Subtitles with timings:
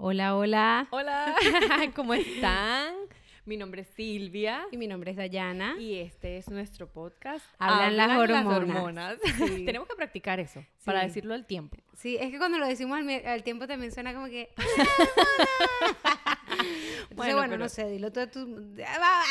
[0.00, 0.86] Hola, hola.
[0.90, 1.34] Hola,
[1.96, 2.94] ¿cómo están?
[3.44, 5.74] Mi nombre es Silvia Y mi nombre es Dayana.
[5.78, 7.44] y este es nuestro podcast.
[7.58, 9.16] Hablan las hormonas.
[9.24, 9.64] Sí.
[9.66, 11.76] Tenemos que practicar eso para decirlo al tiempo.
[11.94, 14.50] Sí, es que cuando lo decimos al, al tiempo también suena como que...
[17.10, 18.74] Entonces, Bueno, bueno, pero- no sé, dilo todo tú.
[18.86, 19.22] Ah,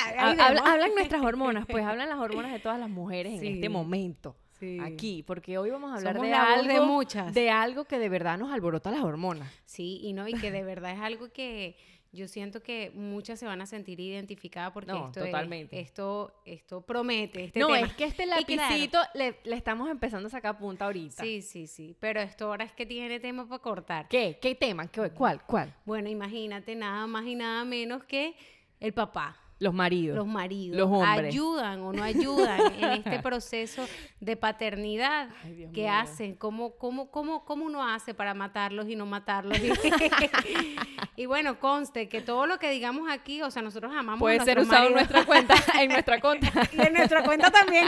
[0.66, 4.36] hablan nuestras hormonas, pues hablan las hormonas de todas las mujeres en este momento.
[4.60, 4.80] Sí.
[4.82, 7.34] Aquí, porque hoy vamos a hablar Somos de algo, de muchas.
[7.34, 9.52] de algo que de verdad nos alborota las hormonas.
[9.66, 11.76] Sí, y no, y que de verdad es algo que
[12.14, 15.80] yo siento que muchas se van a sentir identificadas porque No, esto, es- totalmente.
[15.80, 17.86] esto, esto promete, este no, tema.
[17.86, 18.42] es que este claro.
[18.42, 21.22] lapicito le, le estamos empezando a sacar punta ahorita.
[21.22, 24.08] Sí, sí, sí, pero esto ahora es que tiene tema para cortar.
[24.08, 24.40] ¿Qué?
[24.42, 24.88] ¿Qué tema?
[24.88, 25.44] ¿Qué- ¿Cuál?
[25.46, 25.76] ¿Cuál?
[25.86, 28.36] Bueno, imagínate nada más y nada menos que
[28.80, 29.38] el papá.
[29.60, 30.16] Los maridos.
[30.16, 31.34] los maridos Los hombres.
[31.34, 33.88] ayudan o no ayudan en este proceso
[34.20, 35.92] de paternidad Ay, que mío.
[35.94, 39.58] hacen, cómo, cómo, cómo, cómo uno hace para matarlos y no matarlos.
[41.16, 44.40] y bueno, conste que todo lo que digamos aquí, o sea, nosotros amamos a Puede
[44.42, 47.86] ser usado en nuestra cuenta, en nuestra cuenta, y en nuestra cuenta también.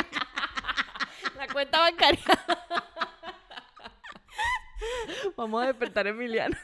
[1.37, 2.19] la cuenta bancaria.
[5.35, 6.57] Vamos a despertar a Emiliano.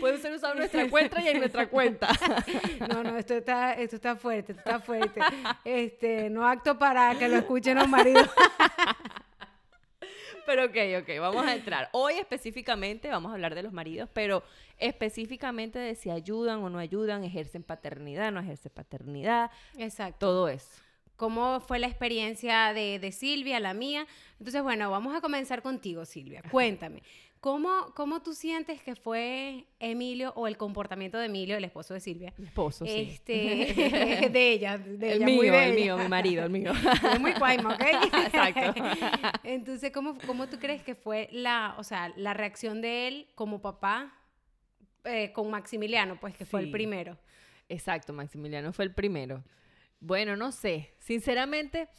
[0.00, 2.08] Puede ser usado en nuestra cuenta y en nuestra cuenta.
[2.88, 5.20] No, no, esto está, esto está fuerte, esto está fuerte.
[5.64, 8.28] Este, no acto para que lo escuchen los maridos.
[10.46, 11.88] Pero ok, ok, vamos a entrar.
[11.92, 14.42] Hoy específicamente vamos a hablar de los maridos, pero
[14.78, 20.18] específicamente de si ayudan o no ayudan, ejercen paternidad, no ejercen paternidad, Exacto.
[20.18, 20.68] todo eso.
[21.16, 24.06] cómo fue la experiencia de, de Silvia, la mía.
[24.38, 26.42] Entonces, bueno, vamos a comenzar contigo, Silvia.
[26.50, 27.02] Cuéntame,
[27.44, 32.00] ¿cómo, ¿cómo tú sientes que fue Emilio o el comportamiento de Emilio, el esposo de
[32.00, 32.32] Silvia?
[32.38, 33.10] Mi esposo, sí.
[33.12, 33.34] Este,
[34.32, 35.84] de ella, de el ella, mío, muy de el ella.
[35.84, 36.72] mío, mi marido, el mío.
[37.12, 37.82] Es muy cuaima, ¿ok?
[38.24, 38.82] Exacto.
[39.44, 43.60] Entonces, ¿cómo, ¿cómo tú crees que fue la, o sea, la reacción de él como
[43.60, 44.18] papá
[45.04, 47.18] eh, con Maximiliano, pues que fue el primero?
[47.68, 49.44] Exacto, Maximiliano fue el primero.
[50.00, 50.94] Bueno, no sé.
[50.98, 51.90] Sinceramente,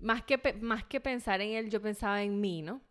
[0.00, 2.82] más que, más que pensar en él, yo pensaba en mí, ¿no?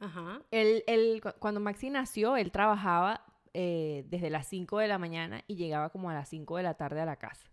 [0.00, 0.42] Ajá.
[0.50, 3.24] Él, él, cu- cuando Maxi nació, él trabajaba
[3.54, 6.74] eh, desde las 5 de la mañana y llegaba como a las 5 de la
[6.74, 7.50] tarde a la casa.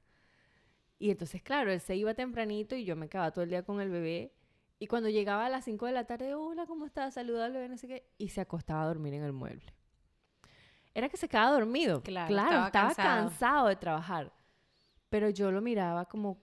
[1.00, 3.80] Y entonces, claro, él se iba tempranito y yo me quedaba todo el día con
[3.82, 4.34] el bebé.
[4.80, 7.14] Y cuando llegaba a las 5 de la tarde, hola, ¿cómo estás?
[7.14, 8.10] Saluda al bebé, no sé qué.
[8.18, 9.74] Y se acostaba a dormir en el mueble.
[10.94, 12.04] Era que se quedaba dormido.
[12.04, 13.30] Claro, Claro, estaba estaba, cansado.
[13.30, 13.68] cansado.
[13.70, 14.34] de trabajar.
[15.10, 16.42] Pero yo lo miraba como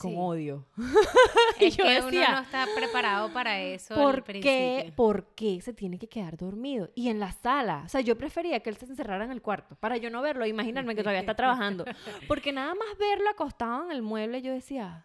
[0.00, 0.16] con Sí.
[0.18, 0.66] odio.
[1.60, 4.96] Es yo que decía, uno no está preparado para eso al ¿Por qué, principio.
[4.96, 6.88] ¿Por qué se tiene que quedar dormido?
[6.94, 7.82] Y en la sala.
[7.84, 10.46] O sea, yo prefería que él se encerrara en el cuarto para yo no verlo,
[10.46, 11.84] imaginarme que todavía está trabajando.
[12.28, 15.04] Porque nada más verlo acostado en el mueble, yo decía.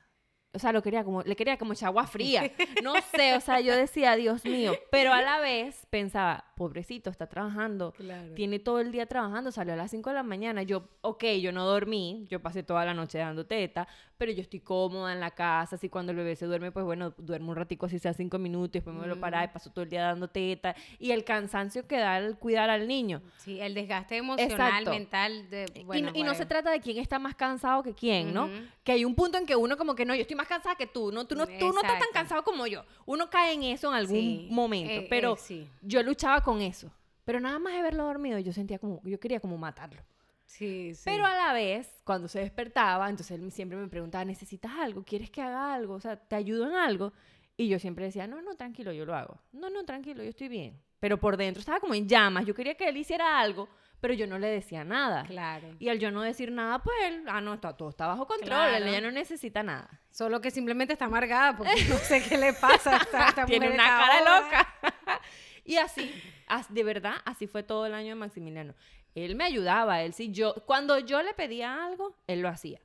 [0.55, 2.51] O sea, lo quería como, le quería como echar agua fría.
[2.83, 4.73] No sé, o sea, yo decía, Dios mío.
[4.91, 7.91] Pero a la vez pensaba, pobrecito, está trabajando.
[7.93, 8.33] Claro.
[8.35, 10.63] Tiene todo el día trabajando, salió a las 5 de la mañana.
[10.63, 14.59] Yo, ok, yo no dormí, yo pasé toda la noche dando teta, pero yo estoy
[14.61, 15.75] cómoda en la casa.
[15.75, 18.71] Así cuando el bebé se duerme, pues bueno, duermo un ratico, así sea 5 minutos,
[18.73, 20.75] después me lo para y paso todo el día dando teta.
[20.99, 23.21] Y el cansancio que da el cuidar al niño.
[23.37, 24.91] Sí, el desgaste emocional, Exacto.
[24.91, 25.49] mental.
[25.49, 28.45] De, Y- bueno, y, no se trata de quién está más cansado que quién, ¿no?
[28.45, 28.53] Ujú.
[28.83, 30.87] Que hay un punto en que uno como que no, yo estoy más cansada que
[30.87, 32.83] tú, no, tú no, tú no estás tan cansado como yo.
[33.05, 35.69] Uno cae en eso en algún Sí, momento, eh, pero eh, sí.
[35.81, 36.91] yo luchaba con eso.
[37.23, 40.01] Pero nada más de verlo dormido, yo sentía como, yo quería como matarlo.
[40.45, 41.01] Sí, sí.
[41.05, 45.03] Pero a la vez, cuando se despertaba, entonces él siempre me preguntaba, ¿necesitas algo?
[45.03, 45.95] ¿Quieres que haga algo?
[45.95, 47.13] O sea, ¿te ayudo en algo?
[47.57, 49.39] Y yo siempre decía, no, no, tranquilo, yo lo hago.
[49.51, 50.79] No, no, tranquilo, yo estoy bien.
[50.99, 52.45] Pero por dentro estaba como en llamas.
[52.45, 53.67] Yo quería que él hiciera algo,
[54.05, 55.23] pero yo no le decía nada.
[55.23, 55.67] Claro.
[55.79, 58.49] Y al yo no decir nada, pues él, ah, no, está, todo está bajo control,
[58.49, 58.85] Claro.
[58.85, 59.89] ella no necesita nada.
[60.11, 62.97] Solo que simplemente está amargada porque no sé qué le pasa.
[62.97, 64.73] Esta, esta Tiene una cara loca.
[65.65, 66.11] y así,
[66.45, 68.75] as- de verdad, así fue todo el año de Maximiliano.
[69.15, 72.79] Él me ayudaba, él sí, yo, cuando yo le pedía algo, él lo hacía.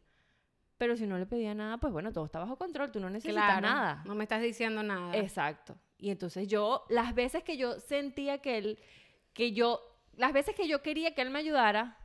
[0.78, 3.44] Pero si no le pedía nada, pues bueno, todo está bajo control, tú no necesitas
[3.44, 4.02] Claro, nada.
[4.06, 5.14] No me estás diciendo nada.
[5.18, 5.76] Exacto.
[5.98, 8.78] Y entonces yo, las veces que yo sentía que él,
[9.34, 9.82] que yo,
[10.20, 11.96] las veces que yo quería que él me ayudara,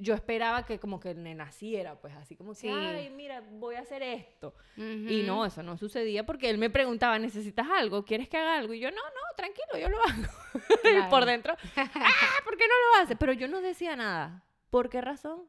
[0.00, 2.68] yo esperaba que como que me naciera, pues así como que, Sí.
[2.68, 4.54] ay, mira, voy a hacer esto.
[4.76, 8.04] Y no, eso no sucedía porque él me preguntaba, ¿necesitas algo?
[8.04, 8.72] ¿Quieres que haga algo?
[8.74, 10.32] Y yo, no, no, tranquilo, yo lo hago.
[11.06, 13.16] y por dentro, ah, ¿por qué no lo hace?
[13.16, 14.44] Pero yo no decía nada.
[14.70, 15.48] ¿Por qué razón?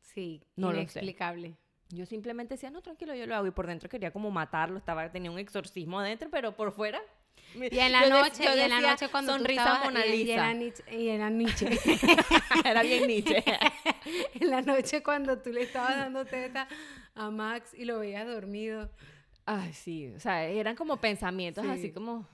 [0.00, 0.80] Sí, No lo sé.
[0.80, 1.56] inexplicable.
[1.90, 3.46] Yo simplemente decía, no, tranquilo, yo lo hago.
[3.46, 7.00] Y por dentro quería como matarlo, estaba, tenía un exorcismo adentro, pero por fuera.
[7.54, 9.84] Y en la yo noche, yo y en la decía, noche cuando tú sonrisa estabas-
[9.84, 10.32] Mona y- y Lisa.
[10.34, 11.68] era Nietzsche- y era Nietzsche.
[12.64, 13.44] Era bien Nietzsche.
[14.40, 16.66] en la noche cuando tú le estabas dando teta
[17.14, 18.90] a Max y lo veías dormido.
[19.46, 21.70] Ay, sí, o sea, eran como pensamientos Sí.
[21.70, 22.26] así como...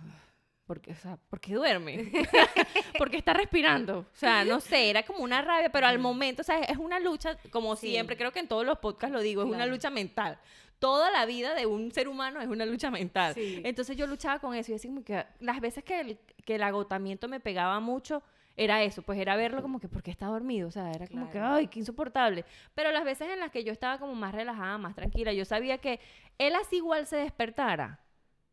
[0.66, 2.10] porque, o sea, ¿por qué duerme?
[2.98, 3.98] porque está respirando.
[4.00, 7.00] O sea, no sé, era como una rabia, pero al momento, o sea, es una
[7.00, 7.90] lucha, como Sí.
[7.90, 9.72] siempre, creo que en todos los podcasts lo digo, es una Claro.
[9.72, 10.38] lucha mental.
[10.80, 13.34] Toda la vida de un ser humano es una lucha mental.
[13.34, 13.60] Sí.
[13.64, 16.62] Entonces yo luchaba con eso y así como que las veces que el, que el
[16.62, 18.22] agotamiento me pegaba mucho,
[18.56, 21.38] era eso, pues era verlo como que porque está dormido, o sea, era como que,
[21.38, 22.44] ay, qué insoportable.
[22.74, 25.78] Pero las veces en las que yo estaba como más relajada, más tranquila, yo sabía
[25.78, 26.00] que
[26.36, 28.00] él así igual se despertara.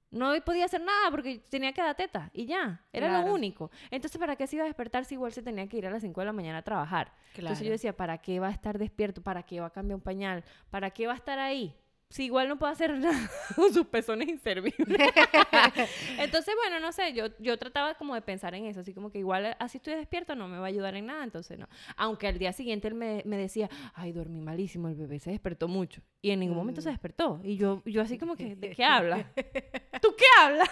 [0.09, 3.27] No podía hacer nada porque tenía que dar teta y ya, era Claro.
[3.27, 3.69] lo único.
[3.91, 6.01] Entonces, ¿para qué se iba a despertar si igual se tenía que ir a las
[6.01, 7.11] 5 de la mañana a trabajar?
[7.35, 9.21] Entonces yo decía, ¿para qué va a estar despierto?
[9.21, 10.45] ¿Para qué va a cambiar un pañal?
[10.69, 11.75] ¿Para qué va a estar ahí?
[12.09, 14.87] Si igual no puede hacer nada con sus pezones inservibles.
[16.19, 19.19] entonces, bueno, no sé, yo, yo trataba como de pensar en eso, así como que
[19.19, 21.67] igual así estoy despierto no me va a ayudar en nada, entonces no.
[21.97, 25.67] Aunque al día siguiente él me, me decía, ay, dormí malísimo, el bebé se despertó
[25.67, 26.01] mucho.
[26.21, 26.93] Y en ningún momento se Mm.
[26.93, 27.41] despertó.
[27.43, 29.25] Y yo, yo así como que, ¿de qué hablas?
[30.01, 30.69] ¿Tú qué hablas?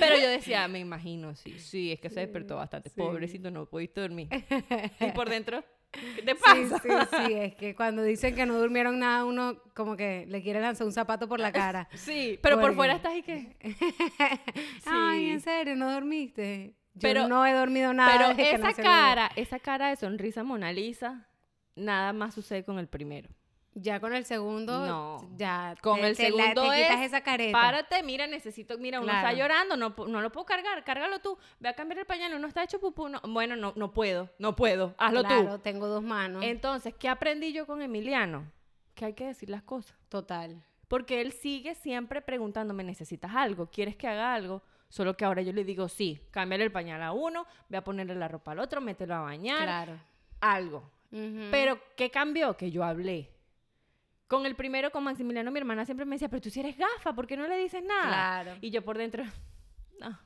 [0.00, 2.88] Pero yo decía, me imagino, sí, sí, es que se despertó bastante.
[2.90, 2.96] sí.
[2.96, 4.28] Pobrecito, no pudiste dormir.
[5.00, 5.64] Y por dentro,
[6.16, 6.78] ¿qué te Sí, pasa?
[6.82, 6.88] sí,
[7.26, 10.86] sí, es que cuando dicen que no durmieron nada, uno como que le quiere lanzar
[10.86, 11.88] un zapato por la cara.
[11.94, 13.56] Sí, pero por fuera estás y que...
[14.86, 16.74] Ay, en serio, no dormiste.
[16.94, 18.34] Yo Pero- no he dormido nada.
[18.36, 21.26] Pero esa cara, esa cara de sonrisa Mona Lisa,
[21.74, 23.28] nada más sucede con el primero.
[23.76, 25.28] Ya con el segundo, No.
[25.36, 25.74] ya.
[25.82, 27.52] Con te- el te la- segundo te quitas es, esa careta.
[27.60, 29.36] Párate, mira, necesito, mira, uno está Claro.
[29.36, 32.62] llorando, no, no lo puedo cargar, cárgalo tú, ve a cambiar el pañal, uno está
[32.62, 35.58] hecho pupú, no- bueno, no, no puedo, no puedo, hazlo claro, tú.
[35.58, 36.44] tengo dos manos.
[36.44, 38.50] Entonces, ¿qué aprendí yo con Emiliano?
[38.94, 39.96] Que hay que decir las cosas.
[40.08, 40.62] Total.
[40.86, 43.66] Porque él sigue siempre preguntándome, ¿necesitas algo?
[43.70, 44.62] ¿Quieres que haga algo?
[44.88, 48.14] Solo que ahora yo le digo, sí, cámbiale el pañal a uno, ve a ponerle
[48.14, 49.98] la ropa al otro, mételo a bañar, Claro.
[50.40, 50.88] algo.
[51.50, 52.56] Pero, ¿qué cambió?
[52.56, 53.30] Que yo hablé.
[54.26, 57.14] Con el primero, con Maximiliano, mi hermana siempre me decía, pero tú si eres gafa,
[57.14, 58.42] ¿por qué no le dices nada?
[58.42, 58.58] Claro.
[58.60, 59.22] Y yo por dentro,
[60.00, 60.20] ah,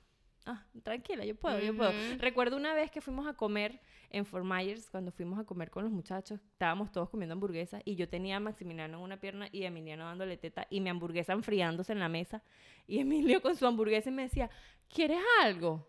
[0.47, 1.93] ah, tranquila, yo puedo, yo puedo.
[2.19, 3.81] Recuerdo una vez que fuimos a comer
[4.11, 7.97] en Fort Myers, cuando fuimos a comer con los muchachos, estábamos todos comiendo hamburguesas y
[7.97, 11.33] yo tenía a Maximiliano en una pierna y a Emiliano dándole teta y mi hamburguesa
[11.33, 12.43] enfriándose en la mesa
[12.87, 14.49] y Emilio con su hamburguesa y me decía,
[14.89, 15.89] ¿quieres algo?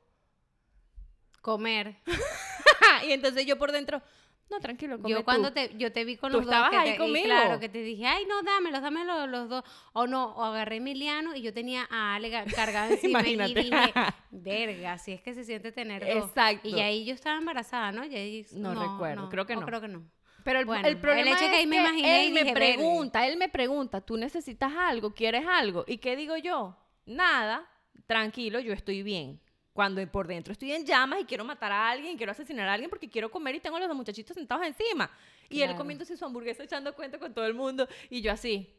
[1.42, 1.98] Comer.
[3.08, 4.02] y entonces yo por dentro,
[4.50, 5.26] no, tranquilo, come Yo tú".
[5.26, 6.54] cuando te, yo te vi con Tú los dos.
[6.56, 7.26] estabas que ahí te- conmigo.
[7.26, 9.64] Claro, que te dije, ay, no, dámelos, dámelos los dos.
[9.94, 13.36] O no, o agarré a Emiliano y yo tenía a Ale ga- cargada encima y
[13.54, 13.94] dije,
[14.32, 16.26] verga, si es que se siente tener dos.
[16.30, 16.68] Exacto.
[16.68, 18.06] Y ahí yo estaba embarazada, ¿no?
[18.06, 19.66] Y ahí, No recuerdo, creo que o no.
[19.66, 20.04] creo que no.
[20.44, 22.54] Pero el, Bueno, el problema el hecho es que ahí me imaginé él y me
[22.54, 25.14] pregunta, él me pregunta, ¿tú necesitas algo?
[25.14, 25.84] ¿Quieres algo?
[25.86, 26.78] ¿Y qué digo yo?
[27.06, 27.70] Nada,
[28.08, 29.42] tranquilo, yo estoy bien.
[29.80, 32.90] Cuando por dentro estoy en llamas y quiero matar a alguien, quiero asesinar a alguien
[32.90, 35.10] porque quiero comer y tengo a los dos muchachitos sentados encima.
[35.48, 35.78] Y él Claro.
[35.78, 38.70] comiéndose su hamburguesa echando cuenta con todo el mundo y yo así.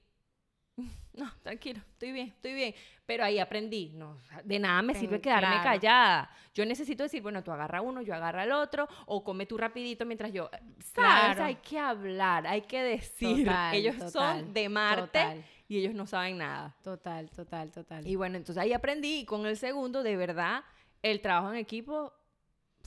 [1.14, 2.74] No, tranquilo, estoy bien, estoy bien.
[3.06, 5.64] Pero ahí aprendí, no, de nada me sirve quedarme claro.
[5.64, 6.30] callada.
[6.54, 10.04] Yo necesito decir, bueno, tú agarra uno, yo agarra el otro, o come tú rapidito
[10.06, 10.48] mientras yo...
[10.50, 10.84] ¿Sabes?
[10.92, 11.44] Claro.
[11.44, 13.44] Hay que hablar, hay que decir.
[13.46, 14.10] Total, ellos total,
[14.44, 15.44] son de Marte total.
[15.66, 16.76] y ellos no saben nada.
[16.84, 18.06] Total, total, total.
[18.06, 20.62] Y bueno, entonces ahí aprendí y con el segundo, de verdad,
[21.02, 22.12] el trabajo en equipo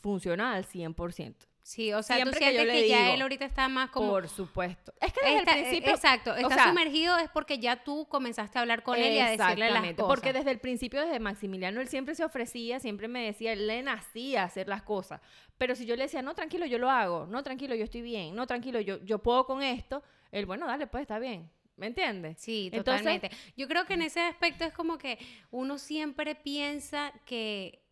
[0.02, 1.36] funciona al 100%.
[1.62, 3.70] sí, o sea, siempre tú que yo sientes le que, ya digo, él ahorita está
[3.70, 4.10] más como...
[4.10, 4.94] Por supuesto.
[5.00, 5.92] Es que desde Está- el principio...
[5.94, 9.30] exacto, está sea, sumergido es porque ya tú comenzaste a hablar con él y a
[9.30, 10.06] decirle las cosas.
[10.08, 13.82] Porque desde el principio, desde Maximiliano, él siempre se ofrecía, siempre me decía, él le
[13.82, 15.22] nacía hacer las cosas.
[15.58, 18.36] Pero si yo le decía, no, tranquilo, yo lo hago, no, tranquilo, yo estoy bien,
[18.36, 21.50] no, tranquilo, yo, yo puedo con esto, él, bueno, dale, pues está bien.
[21.78, 22.38] ¿Me entiendes?
[22.40, 23.32] Sí, Entonces- totalmente.
[23.58, 25.18] Yo creo que en ese aspecto es como que
[25.50, 27.83] uno siempre piensa que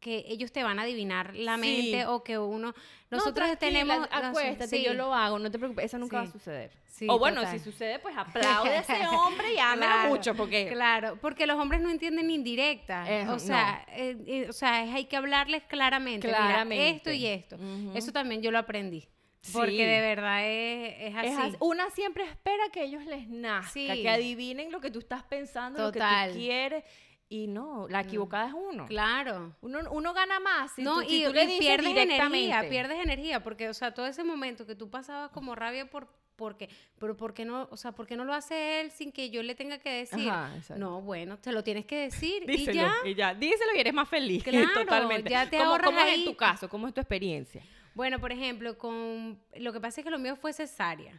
[0.00, 1.60] que ellos te van a adivinar la Sí.
[1.60, 2.68] mente o que uno
[3.10, 6.18] No, nosotros tenemos no sé, acuéstate, sí, yo lo hago, no te preocupes, eso nunca
[6.18, 6.32] va a Sí.
[6.32, 6.70] suceder.
[6.86, 7.58] sí, o bueno, total.
[7.58, 10.68] si sucede, pues aplaude a ese hombre y ámelo Claro, mucho, porque...
[10.68, 13.08] Claro, porque los hombres no entienden indirecta.
[13.08, 16.26] Eh, o sea, eh, eh, o sea, es- hay que hablarles claramente.
[16.26, 16.88] mira, Claramente.
[16.90, 17.54] esto y esto.
[17.56, 17.92] Ujú.
[17.96, 19.06] Eso también yo lo aprendí.
[19.52, 19.76] Porque Sí.
[19.78, 21.28] de verdad es, es así.
[21.28, 21.56] Es así.
[21.60, 23.86] Una siempre espera que ellos les nazca, Sí.
[23.86, 26.32] que adivinen lo que tú estás pensando, lo que Total.
[26.32, 26.84] tú quieres.
[27.30, 28.86] Y no, la equivocada es uno.
[28.86, 29.54] Claro.
[29.60, 33.02] Uno, uno gana más si no, tú, si y, tú le dices pierdes energía, pierdes
[33.04, 37.16] energía, porque, o sea, todo ese momento que tú pasabas como rabia por, porque, pero
[37.18, 39.54] ¿por qué no, o sea, por qué no lo hace él sin que yo le
[39.54, 40.30] tenga que decir?
[40.30, 42.94] Ajá, no, bueno, te lo tienes que decir Díselo, y ya.
[43.04, 43.34] y ya.
[43.34, 44.42] Díselo y eres más feliz.
[44.42, 45.28] Claro, Totalmente.
[45.28, 46.68] ya te ¿Cómo, ahorras cómo es ahí- en tu caso?
[46.70, 47.62] ¿Cómo es tu experiencia?
[47.94, 51.12] Bueno, por ejemplo, con lo que pasa es que lo mío fue cesárea.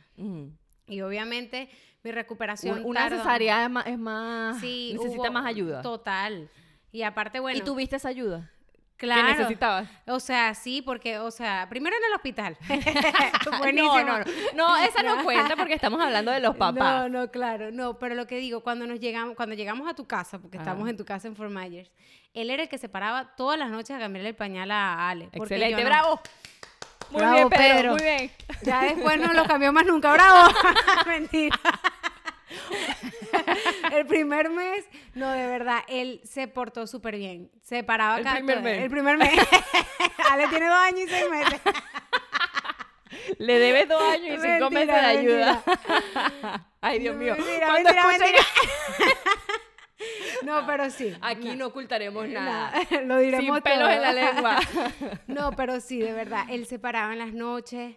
[0.90, 1.70] Y obviamente
[2.04, 3.18] mi recuperación Un- Una tardó.
[3.18, 5.82] cesárea es más, es más- sí, necesita más ayuda.
[5.82, 6.50] Total.
[6.92, 8.50] Y aparte, bueno, ¿Y tuviste esa ayuda?
[8.98, 9.28] claro.
[9.28, 9.90] Que necesitabas.
[10.08, 12.58] O sea, sí, porque, o sea, primero en el hospital.
[13.50, 14.00] No, Buenísimo.
[14.04, 14.26] no, no.
[14.56, 16.78] No, esa no cuenta porque estamos hablando de los papás.
[16.78, 20.06] No, no, claro, no, pero lo que digo, cuando nos llegamos, cuando llegamos a tu
[20.08, 21.92] casa, porque estamos en tu casa en Fort Myers,
[22.34, 25.30] él era el que se paraba todas las noches a cambiarle el pañal a Ale.
[25.32, 26.20] Excelente, bravo.
[27.12, 27.92] Muy Bravo, bien, Pedro, Pedro.
[27.94, 28.32] muy bien.
[28.62, 30.54] Ya después no lo cambió más nunca, bravo.
[31.08, 31.58] Mentira.
[33.92, 34.86] el primer mes,
[35.16, 37.50] no, de verdad, él se portó súper bien.
[37.64, 38.82] Se paraba El primer mes.
[38.84, 39.32] El primer mes.
[40.32, 41.62] Ale tiene dos años y seis meses.
[43.38, 45.64] Le debes dos años y cinco meses de Mentira, ayuda.
[46.82, 47.36] Ay, Dios mío.
[47.36, 48.36] Mentira, Cuando escuchen-
[50.44, 51.14] No, pero sí.
[51.22, 52.72] Aquí no ocultaremos nada.
[52.72, 53.90] Nada, Lo diremos Sin pelos todo.
[53.92, 54.60] en la lengua.
[55.28, 56.46] No, pero sí, de verdad.
[56.50, 57.96] Él se paraba en las noches,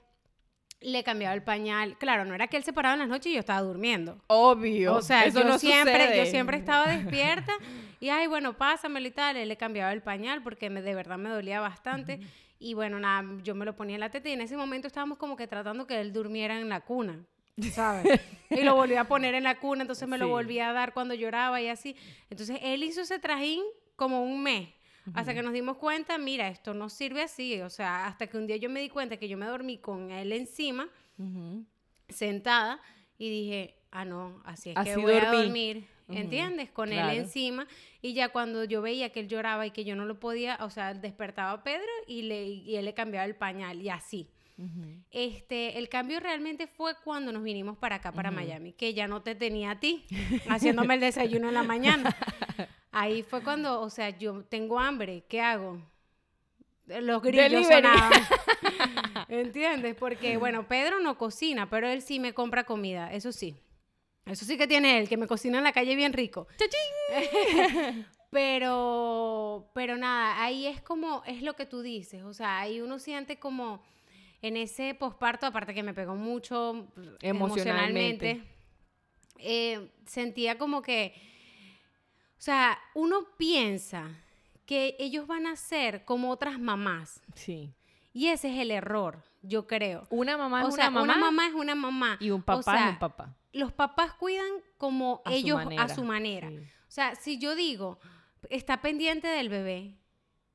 [0.80, 1.96] le cambiaba el pañal.
[1.98, 4.20] Claro, no era que él se paraba en las noches y yo estaba durmiendo.
[4.26, 4.94] Obvio.
[4.94, 7.52] O sea, eso yo no siempre, yo siempre estaba despierta
[8.00, 9.36] y ay, bueno, pásamelo y tal.
[9.36, 12.20] Él le cambiaba el pañal porque me, de verdad me dolía bastante.
[12.58, 15.18] Y bueno, nada, yo me lo ponía en la teta y en ese momento estábamos
[15.18, 17.24] como que tratando que él durmiera en la cuna.
[17.72, 18.20] ¿Sabes?
[18.50, 21.14] y lo volví a poner en la cuna, entonces me lo volví a dar cuando
[21.14, 21.96] lloraba y así.
[22.30, 23.62] Entonces él hizo ese trajín
[23.96, 24.68] como un mes.
[25.14, 27.60] Hasta que nos dimos cuenta, mira, esto no sirve así.
[27.60, 30.10] O sea, hasta que un día yo me di cuenta que yo me dormí con
[30.12, 30.88] él encima
[32.08, 32.80] sentada
[33.18, 36.70] y dije, ah, no, así es que voy a dormir, ¿entiendes?
[36.70, 37.10] Con claro.
[37.10, 37.66] él encima.
[38.00, 40.70] Y ya cuando yo veía que él lloraba y que yo no lo podía, o
[40.70, 44.28] sea, despertaba a Pedro y, le, y él le cambiaba el pañal y así.
[45.10, 49.22] Este, el cambio realmente fue cuando nos vinimos para acá, para Miami, que ya no
[49.22, 50.04] te tenía a ti,
[50.48, 52.14] haciéndome el desayuno en la mañana.
[52.92, 55.80] Ahí fue cuando, o sea, yo tengo hambre, ¿qué hago?
[56.86, 58.12] Los grillos sonaban.
[59.28, 59.96] ¿Entiendes?
[59.96, 63.56] Porque, bueno, Pedro no cocina, pero él sí me compra comida, eso sí.
[64.26, 66.46] Eso sí que tiene él, que me cocina en la calle bien rico.
[68.30, 72.98] pero, pero nada, ahí es como, es lo que tú dices, o sea, ahí uno
[72.98, 73.82] siente como
[74.42, 76.88] en ese posparto, aparte que me pegó mucho
[77.22, 78.30] Emocionalmente.
[78.30, 78.42] emocionalmente,
[79.38, 81.14] eh, sentía como que,
[82.38, 84.10] o sea, uno piensa
[84.66, 87.22] que ellos van a ser como otras mamás.
[87.34, 87.72] Sí.
[88.12, 90.06] Y ese es el error, yo creo.
[90.10, 92.16] Una mamá o es sea, una mamá, una mamá es una mamá.
[92.20, 93.36] y un O papá sea, es un papá.
[93.52, 96.48] Los papás cuidan como A su ellos a su manera.
[96.50, 96.56] sí.
[96.56, 97.98] O sea, si yo digo,
[98.50, 99.96] está pendiente del bebé,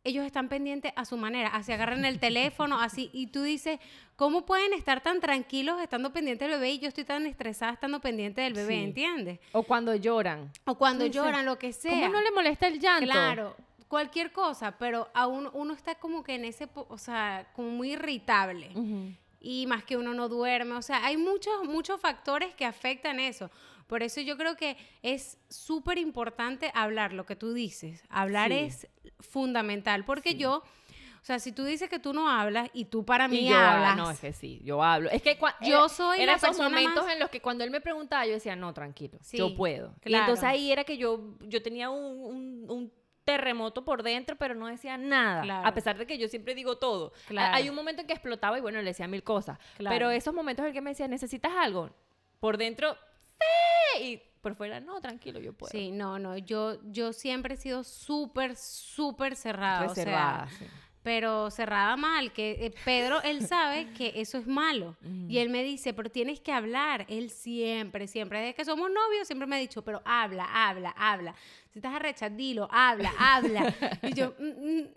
[0.08, 3.80] ellos están pendientes a su manera, así agarran el teléfono, así, y tú dices,
[4.16, 8.00] ¿cómo pueden estar tan tranquilos estando pendientes del bebé y yo estoy tan estresada estando
[8.00, 8.84] pendiente del bebé, Sí.
[8.84, 9.40] ¿entiendes?
[9.52, 10.52] O cuando lloran.
[10.66, 11.92] O cuando lloran, lo que sea.
[11.92, 13.06] ¿Cómo no le molesta el llanto?
[13.06, 13.56] Claro,
[13.88, 18.72] cualquier cosa, pero a uno, está como que en ese, o sea, como muy irritable.
[19.40, 23.52] Y más que uno no duerme, o sea, hay muchos, muchos factores que afectan eso.
[23.88, 28.04] Por eso yo creo que es súper importante hablar lo que tú dices.
[28.10, 28.58] Hablar Sí.
[28.58, 28.88] es
[29.20, 30.38] fundamental, porque Sí.
[30.38, 33.50] yo, o sea, si tú dices que tú no hablas y tú para mí Y
[33.50, 35.10] yo, ah, hablas, no, es que sí, yo hablo.
[35.10, 37.72] Es que Yo era- soy era la esos momentos más- en los que cuando él
[37.72, 39.94] me preguntaba, yo decía, no, tranquilo, Sí, yo puedo.
[40.00, 40.24] Y claro.
[40.26, 44.68] entonces ahí era que yo, yo tenía un, un- un terremoto por dentro, pero no
[44.68, 45.42] decía nada.
[45.42, 45.68] Claro.
[45.68, 47.12] A pesar de que yo siempre digo todo.
[47.28, 47.56] Claro.
[47.56, 49.60] Hay un momento en que explotaba y bueno, le decía mil cosas.
[49.78, 49.94] Claro.
[49.94, 51.90] Pero esos momentos en que me decía, ¿necesitas algo?
[52.40, 52.96] Por dentro,
[54.02, 55.72] Y por fuera, no, tranquilo, yo puedo.
[55.72, 59.88] Sí, no, no, yo, yo siempre he sido súper, súper cerrada.
[59.90, 60.50] o sea, Reservada.
[60.58, 60.66] sí.
[61.04, 64.96] pero cerrada mal, que eh, Pedro, él sabe que eso es malo.
[65.28, 67.06] Y él me dice, pero tienes que hablar.
[67.10, 71.34] Él siempre, siempre, desde que somos novios, siempre me ha dicho, pero habla, habla, habla.
[71.72, 73.74] Si estás arrecha, dilo, habla, habla.
[74.04, 74.88] Y yo, mm, mm,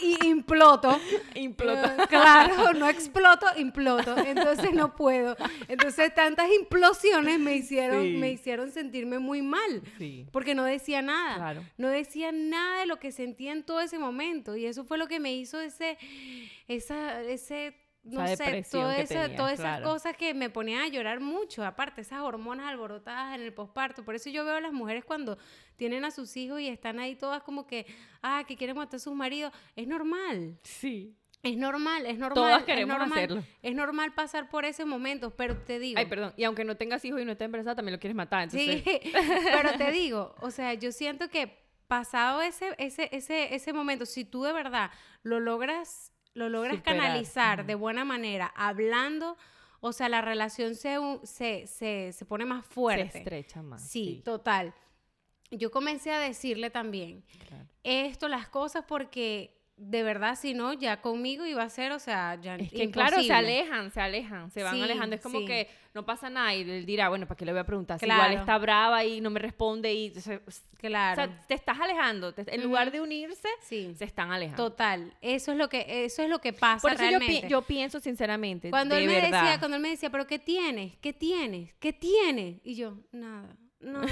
[0.00, 0.98] y imploto.
[1.34, 1.88] Imploto.
[2.08, 4.16] Claro, no exploto, imploto.
[4.18, 5.36] Entonces no puedo.
[5.68, 8.16] Entonces tantas implosiones me hicieron, Sí.
[8.16, 9.82] me hicieron sentirme muy mal.
[9.98, 10.26] Sí.
[10.32, 11.36] Porque no decía nada.
[11.36, 11.64] Claro.
[11.76, 14.56] No decía nada de lo que sentía en todo ese momento.
[14.56, 15.98] Y eso fue lo que me hizo ese,
[16.68, 17.74] esa, ese,
[18.06, 21.64] no Esa sé, que eso- tenías, todas esas cosas que me ponían a llorar mucho.
[21.64, 24.04] Aparte, esas hormonas alborotadas en el posparto.
[24.04, 25.36] Por eso yo veo a las mujeres cuando
[25.76, 27.86] tienen a sus hijos y están ahí todas como que,
[28.22, 29.52] ah, que quieren matar a sus maridos.
[29.74, 30.58] Es normal.
[30.62, 31.16] Sí.
[31.42, 32.34] Es normal, es normal.
[32.34, 33.42] Todas es queremos normal, hacerlo.
[33.62, 35.98] Es normal pasar por ese momento, pero te digo.
[35.98, 36.32] Ay, perdón.
[36.36, 38.44] Y aunque no tengas hijos y no estés embarazada, también lo quieres matar.
[38.44, 39.00] Entonces, Sí,
[39.52, 44.24] pero te digo, o sea, yo siento que pasado ese, ese, ese, ese momento, si
[44.24, 44.90] tú de verdad
[45.22, 49.36] lo logras, lo logras Superar, canalizar de buena manera, hablando,
[49.80, 53.18] o sea, la relación se, se, se, se pone más se fuerte.
[53.18, 53.82] estrecha más.
[53.82, 54.74] Sí, total.
[55.50, 57.66] Yo comencé a decirle también claro.
[57.84, 62.38] esto, las cosas, porque de verdad, si no, ya conmigo iba a ser, o sea,
[62.40, 65.14] ya Es que claro, se alejan, se alejan, se van Sí, alejando.
[65.16, 65.44] Es como sí.
[65.44, 67.98] que no pasa nada y él dirá, bueno, ¿para qué le voy a preguntar?
[68.00, 70.12] Si igual está brava y no me responde y...
[70.78, 71.22] Claro.
[71.22, 72.32] O sea, te estás alejando.
[72.32, 73.94] te- en lugar de unirse, sí.
[73.96, 74.62] se están alejando.
[74.70, 77.48] Total, eso es lo que eso es lo que pasa Por eso yo, pi- realmente.
[77.48, 79.42] yo pienso sinceramente, cuando de él me verdad.
[79.42, 80.96] decía, cuando él me decía, "¿Pero qué tienes?
[80.98, 81.74] ¿Qué tienes?
[81.80, 84.06] ¿Qué tienes?" Y yo, "Nada." No, no.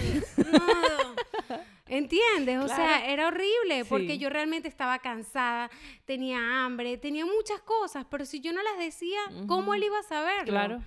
[1.87, 2.59] ¿Entiendes?
[2.61, 5.71] O sea, era horrible porque yo realmente estaba cansada,
[6.07, 10.03] tenía hambre, tenía muchas cosas, pero si yo no las decía, ¿cómo él iba a
[10.03, 10.51] saberlo?
[10.53, 10.83] Claro.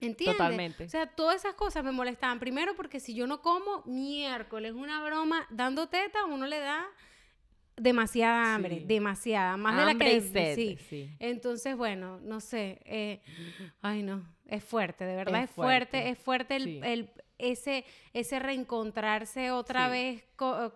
[0.00, 0.36] ¿Entiendes?
[0.36, 0.84] Totalmente.
[0.84, 2.40] O sea, todas esas cosas me molestaban.
[2.40, 6.84] Primero porque si yo no como miércoles una broma dando teta, uno le da
[7.76, 8.84] demasiada hambre, Sí.
[8.86, 10.78] demasiada, más de la Hambre que sed, sí.
[10.88, 11.10] sí.
[11.18, 13.22] Entonces, bueno, no sé, eh,
[13.80, 16.80] ay no, es fuerte, de verdad Es es, fuerte, fuerte, es fuerte el, sí.
[16.84, 17.10] el-
[17.42, 19.90] ese, ese reencontrarse otra Sí.
[19.92, 20.24] vez.
[20.36, 20.72] co-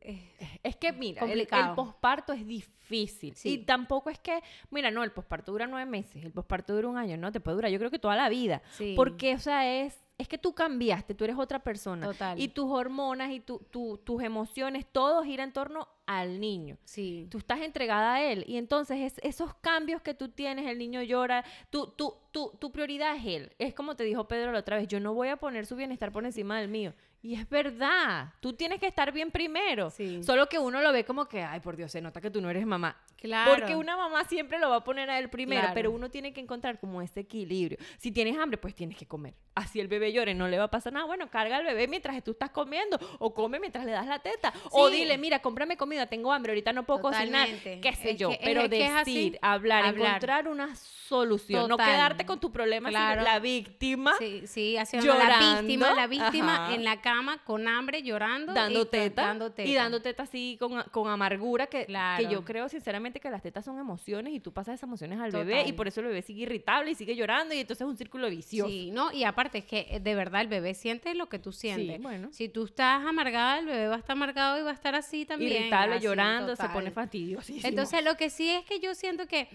[0.00, 0.30] eh,
[0.62, 3.34] Es que, mira, el, posparto es difícil.
[3.34, 3.54] Sí.
[3.54, 6.96] Y tampoco es que, mira, no, el posparto dura nueve meses, el posparto dura un
[6.96, 8.62] año, no, te puede durar, yo creo que toda la vida.
[8.72, 8.94] sí.
[8.96, 12.06] Porque, o sea, es, es que tú cambiaste, tú eres otra persona.
[12.06, 12.38] Total.
[12.40, 16.78] Y tus hormonas y tu, tu- tus emociones, todo gira en torno al niño.
[16.84, 17.26] Sí.
[17.30, 18.44] Tú estás entregada a él.
[18.46, 22.72] Y entonces es- esos cambios que tú tienes, el niño llora, tú, tú, tú, tu
[22.72, 23.52] prioridad es él.
[23.58, 26.12] Es como te dijo Pedro la otra vez, yo no voy a poner su bienestar
[26.12, 26.94] por encima del mío.
[27.24, 29.90] Y es verdad, tú tienes que estar bien primero.
[29.90, 30.22] Sí.
[30.24, 32.50] Solo que uno lo ve como que, ay, por Dios, se nota que tú no
[32.50, 32.96] eres mamá.
[33.16, 33.52] Claro.
[33.54, 35.74] Porque una mamá siempre lo va a poner a él primero, Claro.
[35.74, 37.78] pero uno tiene que encontrar como ese equilibrio.
[37.98, 39.34] Si tienes hambre, pues tienes que comer.
[39.54, 41.06] Así el bebé llore, no le va a pasar nada.
[41.06, 44.52] Bueno, carga al bebé mientras tú estás comiendo, o come mientras le das la teta,
[44.72, 47.80] o dile, mira, cómprame comida, tengo hambre, ahorita no puedo cocinar, Totalmente.
[47.80, 48.30] qué sé Es yo.
[48.30, 50.06] que- pero decir, hablar, Hablar.
[50.08, 53.20] encontrar una solución, no quedarte con tu problema, Claro.
[53.20, 56.74] sino la víctima Sí, sí, haciendo la víctima, la víctima ajá.
[56.74, 58.52] en la cama con hambre, llorando.
[58.54, 59.68] dando y teta, dando teta.
[59.68, 62.22] y dando teta así con, con amargura que, Claro.
[62.26, 65.30] que yo creo sinceramente que las tetas son emociones y tú pasas esas emociones al
[65.30, 67.96] bebé y por eso el bebé sigue irritable y sigue llorando y entonces es un
[67.96, 68.70] círculo vicioso.
[68.70, 71.52] Sí, no, y aparte es que eh, de verdad el bebé siente lo que tú
[71.52, 72.00] sientes.
[72.00, 72.28] bueno.
[72.32, 75.26] Si tú estás amargada, el bebé va a estar amargado y va a estar así
[75.26, 75.52] también.
[75.52, 77.68] Irritable, así, llorando, se pone fastidiosísimo.
[77.68, 79.48] Entonces, lo que sí es que yo siento que,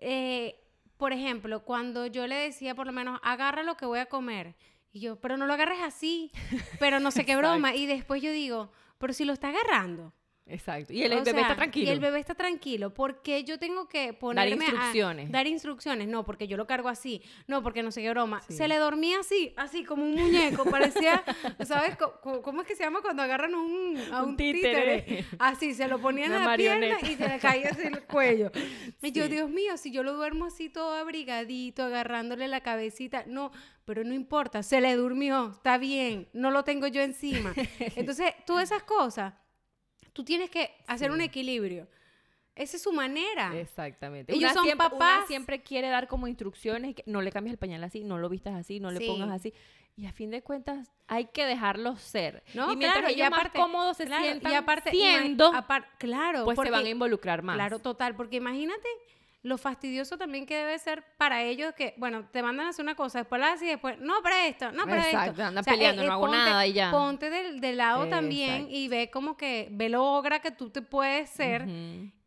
[0.00, 0.56] eh,
[0.96, 4.54] por ejemplo, cuando yo le decía por lo menos, agarra lo que voy a comer,
[4.92, 6.30] y yo, pero no lo agarres así,
[6.78, 10.12] pero no sé qué broma, y después yo digo, pero si lo está agarrando.
[10.48, 10.92] Exacto.
[10.92, 11.86] Y el, bebé sea, está tranquilo.
[11.86, 12.94] Y el bebé está tranquilo.
[12.94, 15.30] ¿Por qué yo tengo que ponerme a- instrucciones.
[15.30, 16.08] dar instrucciones.
[16.08, 17.22] No, porque yo lo cargo así.
[17.46, 18.40] No, porque no sé qué broma.
[18.48, 18.54] Sí.
[18.54, 20.64] Se le dormía así, así como un muñeco.
[20.64, 21.22] Parecía,
[21.64, 21.96] ¿sabes?
[22.42, 25.02] ¿Cómo es que se llama cuando agarran un, a un, Un títere?
[25.02, 25.24] títere.
[25.38, 27.06] Así, se lo ponían en la pierna marioneta.
[27.10, 28.50] y se le caía así el cuello.
[29.02, 29.28] Y yo.
[29.28, 33.24] Dios mío, si yo lo duermo así todo abrigadito, agarrándole la cabecita.
[33.26, 33.50] No,
[33.84, 37.52] pero no importa, se le durmió, está bien, no lo tengo yo encima.
[37.96, 39.34] Entonces, todas esas cosas,
[40.18, 41.86] tú tienes que hacer un equilibrio.
[42.56, 43.56] Esa es su manera.
[43.56, 44.32] Exactamente.
[44.32, 45.26] Ellos Una son siempre, una papás.
[45.28, 48.56] siempre quiere dar como instrucciones, que no le cambies el pañal así, no lo vistas
[48.56, 49.06] así, no le Sí.
[49.06, 49.54] pongas así.
[49.96, 52.42] Y a fin de cuentas, hay que dejarlos ser.
[52.54, 55.52] No, y mientras claro, y ellos más aparte- cómodos se Claro, sientan y aparte, siendo,
[55.98, 57.54] claro, pues se van a involucrar más.
[57.54, 58.88] Claro, total, porque imagínate
[59.42, 62.96] lo fastidioso también que debe ser para ellos que, bueno, te mandan a hacer una
[62.96, 65.44] cosa, después la haces y después, no, para esto, no, para Exacto, esto.
[65.44, 66.90] andan peleando, no hago ponte, nada y ya.
[66.90, 70.82] Ponte del, del lado también y ve como que, ve lo ogra que tú te
[70.82, 71.66] puedes ser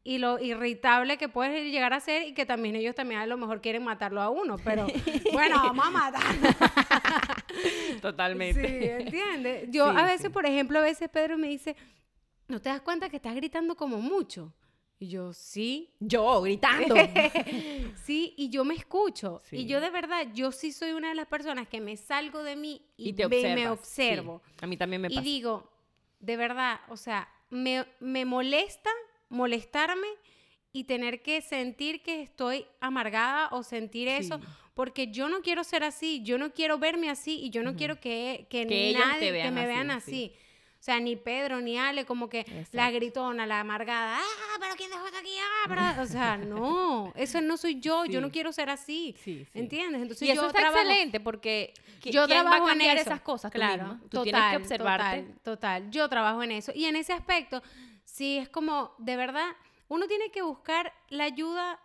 [0.03, 3.37] y lo irritable que puedes llegar a ser y que también ellos también a lo
[3.37, 4.87] mejor quieren matarlo a uno, pero
[5.33, 6.21] bueno, vamos a matar.
[8.01, 8.67] Totalmente.
[8.67, 9.67] Sí, ¿entiendes?
[9.71, 10.29] Yo Sí, a veces, sí.
[10.29, 11.75] por ejemplo, a veces Pedro me dice,
[12.47, 14.53] ¿no te das cuenta que estás gritando como mucho?
[15.01, 15.89] Y yo, sí.
[15.99, 16.93] Yo gritando.
[18.05, 19.41] sí, y yo me escucho.
[19.51, 22.55] Y yo de verdad, yo sí soy una de las personas que me salgo de
[22.55, 23.65] mí y, y te me sí.
[23.65, 24.43] observo.
[24.61, 25.21] A mí también me y pasa.
[25.23, 25.71] digo,
[26.19, 28.91] de verdad, o sea, me, me molesta
[29.29, 30.05] molestarme
[30.71, 34.39] y tener que sentir que estoy amargada o sentir eso,
[34.75, 37.99] porque yo no quiero ser así, yo no quiero verme así y yo no quiero
[37.99, 39.93] que, que, nadie que me así, vean sí.
[39.93, 40.33] así.
[40.81, 44.89] O sea, ni Pedro ni Ale, como que la gritona, la amargada, ah, pero ¿quién
[44.89, 45.35] dejó esto aquí?
[45.39, 45.81] Ah, pero-".
[46.01, 49.15] O sea, no, eso no soy yo, yo no quiero ser así.
[49.23, 49.59] Sí, sí.
[49.59, 50.01] ¿Entiendes?
[50.01, 52.97] Entonces Y eso yo está trabajo- excelente porque yo ¿quién va trabajo a en cambiar
[52.97, 53.09] eso.
[53.11, 53.99] esas cosas tú claro?
[54.01, 55.21] Tú total, tienes que observarte.
[55.21, 55.91] Total, total.
[55.91, 56.71] Yo trabajo en eso.
[56.73, 57.61] Y en ese aspecto,
[58.03, 59.49] sí es como, de verdad,
[59.87, 61.79] uno tiene que buscar la ayuda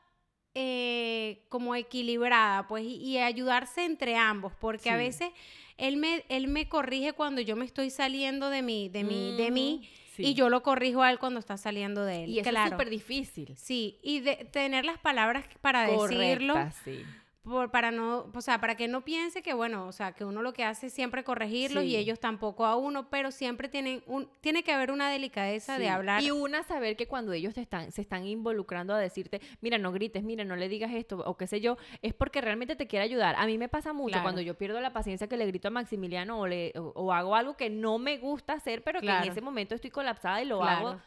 [0.55, 5.31] eh, como equilibrada, pues, y, y ayudarse entre ambos, porque a veces
[5.79, 9.51] él me, él me corrige cuando yo me estoy saliendo de mí, de mí, de
[9.51, 9.87] mí, Ujú,
[10.17, 10.23] sí.
[10.27, 12.31] y yo lo corrijo a él cuando está saliendo de él.
[12.31, 12.67] Y eso claro.
[12.67, 13.55] es súper difícil.
[13.57, 17.05] Sí, y de, tener las palabras para decirlo sí.
[17.49, 20.43] Por- para no, o sea, para que no piense que bueno, o sea, que uno
[20.43, 24.29] lo que hace es siempre corregirlos y ellos tampoco a uno, pero siempre tienen un,
[24.41, 26.23] tiene que haber una delicadeza de hablar.
[26.23, 29.93] Y una, saber que cuando ellos te están, se están involucrando a decirte, mira, no
[29.93, 33.05] grites, mira, no le digas esto, o qué sé yo, es porque realmente te quiere
[33.05, 33.37] ayudar.
[33.39, 34.25] A mí me pasa mucho Claro.
[34.25, 37.37] cuando yo pierdo la paciencia que le grito a Maximiliano o, le, o, o hago
[37.37, 40.59] algo que no me gusta hacer, pero que en ese momento estoy colapsada y lo
[40.59, 40.89] Claro.
[40.89, 41.01] hago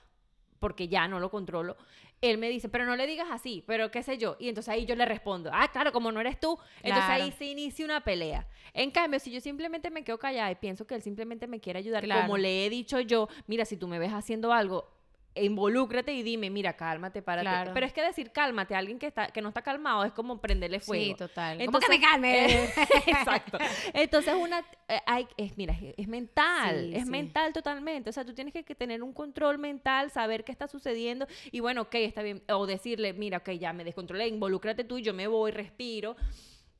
[0.59, 1.77] porque ya no lo controlo.
[2.21, 4.35] Él me dice, pero no le digas así, pero qué sé yo.
[4.39, 6.57] Y entonces ahí yo le respondo, ah, claro, como no eres tú.
[6.83, 8.47] Entonces ahí se inicia una pelea.
[8.73, 11.79] En cambio, si yo simplemente me quedo callada y pienso que él simplemente me quiere
[11.79, 12.21] ayudar, Claro.
[12.23, 14.91] como le he dicho yo, mira, si tú me ves haciendo algo,
[15.41, 17.43] involúcrate y dime, mira, cálmate, párate.
[17.47, 17.71] Claro.
[17.73, 20.39] Pero es que decir cálmate a alguien que, está, que no está calmado es como
[20.39, 21.03] prenderle fuego.
[21.03, 21.61] Sí, total.
[21.61, 22.69] Entonces, ¿Cómo que me calme?
[23.07, 23.57] Exacto.
[23.93, 27.09] Entonces, una, eh, hay, es, mira, es, es mental, Sí, es sí.
[27.09, 28.09] mental totalmente.
[28.09, 31.59] O sea, tú tienes que, que tener un control mental, saber qué está sucediendo y
[31.59, 32.41] bueno, ok, está bien.
[32.49, 36.15] O decirle, mira, ok, ya me descontrolé, involúcrate tú, yo me voy, respiro.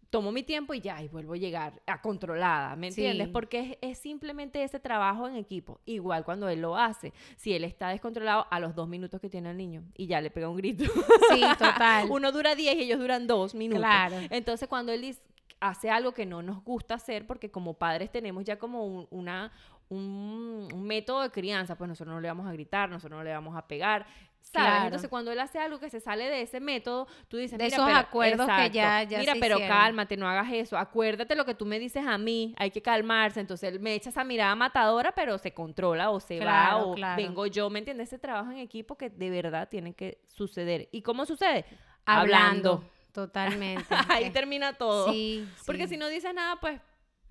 [0.10, 3.06] Tomo mi tiempo y ya, y vuelvo a llegar a controlada, ¿me Sí.
[3.06, 3.28] entiendes?
[3.30, 5.80] Porque es, es simplemente ese trabajo en equipo.
[5.86, 7.14] Igual cuando él lo hace.
[7.38, 10.32] Si él está descontrolado a los dos minutos que tiene el niño y ya le
[10.32, 10.84] pega un grito.
[11.32, 12.08] Sí, total.
[12.10, 13.82] Uno dura 10 y ellos duran dos minutos.
[13.82, 14.16] Claro.
[14.32, 15.22] Entonces, cuando él dice-
[15.60, 19.52] hace algo que no nos gusta hacer, porque como padres tenemos ya como un, una,
[19.90, 23.34] un, un método de crianza, pues nosotros no le vamos a gritar, nosotros no le
[23.34, 24.06] vamos a pegar.
[24.42, 24.68] ¿Sabes?
[24.70, 24.86] Claro.
[24.86, 27.76] Entonces, cuando él hace algo que se sale de ese método, tú dices, De "Mira,
[27.76, 29.78] esos pero- acuerdos que ya- ya Mira, se pero hicieron".
[29.78, 30.76] cálmate, no hagas eso.
[30.76, 33.40] Acuérdate lo que tú me dices a mí, hay que calmarse.
[33.42, 37.22] Entonces, él me echa esa mirada matadora, pero se controla o se va o claro.
[37.22, 38.08] vengo yo, ¿me entiendes?
[38.08, 40.90] Ese trabajo en equipo que de verdad tiene que suceder.
[40.92, 41.66] ¿Y cómo sucede?
[42.06, 42.84] Hablando.
[43.12, 43.86] Totalmente.
[44.10, 45.12] Ahí termina todo.
[45.12, 45.90] Sí, Porque sí.
[45.94, 46.80] si no dices nada, pues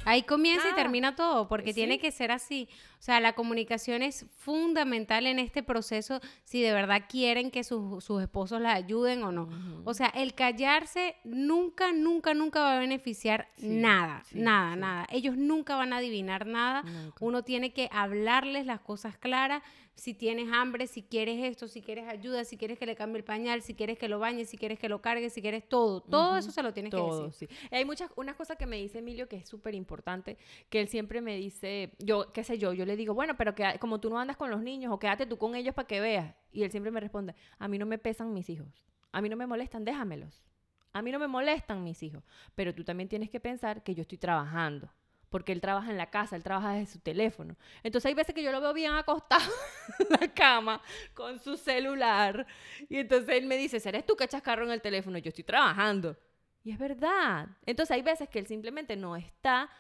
[0.05, 0.83] Ahí comienza y Nada.
[0.83, 2.69] termina todo, porque tiene que ser así.
[2.99, 8.03] O sea, la comunicación es fundamental en este proceso si de verdad quieren que sus,
[8.05, 9.49] sus esposos la ayuden o no.
[9.85, 15.07] O sea, el callarse nunca, nunca, nunca va a beneficiar Sí, nada, sí, nada, nada.
[15.11, 16.83] Ellos nunca van a adivinar nada.
[16.83, 17.17] Nunca.
[17.25, 19.63] Uno tiene que hablarles las cosas claras.
[19.99, 23.25] Si tienes hambre, si quieres esto, si quieres ayuda, si quieres que le cambie el
[23.25, 26.03] pañal, si quieres que lo bañes, si quieres que lo cargue, si quieres todo.
[26.03, 27.49] Todo eso se lo tienes que decir.
[27.49, 27.69] sí.
[27.73, 30.39] Hay muchas, unas cosas que me dice Emilio que es súper importante,
[30.71, 33.77] que él siempre me dice, yo, qué sé yo, yo le digo, bueno, pero que
[33.81, 36.33] como tú no andas con los niños o quédate tú con ellos para que veas.
[36.53, 39.35] Y él siempre me responde, a mí no me pesan mis hijos, a mí no
[39.37, 40.45] me molestan, déjamelos.
[40.93, 42.23] A mí no me molestan mis hijos,
[42.55, 44.91] pero tú también tienes que pensar que yo estoy trabajando.
[45.31, 47.57] Porque él trabaja en la casa, él trabaja desde su teléfono.
[47.83, 49.45] Entonces hay veces que yo lo veo bien acostado
[49.99, 50.81] en la cama
[51.15, 52.47] con su celular.
[52.89, 55.19] Y entonces él me dice, ¿eres tú que echas carro en el teléfono?
[55.19, 56.17] Yo estoy trabajando.
[56.65, 57.49] Y es verdad.
[57.67, 59.71] Entonces hay veces que él simplemente no está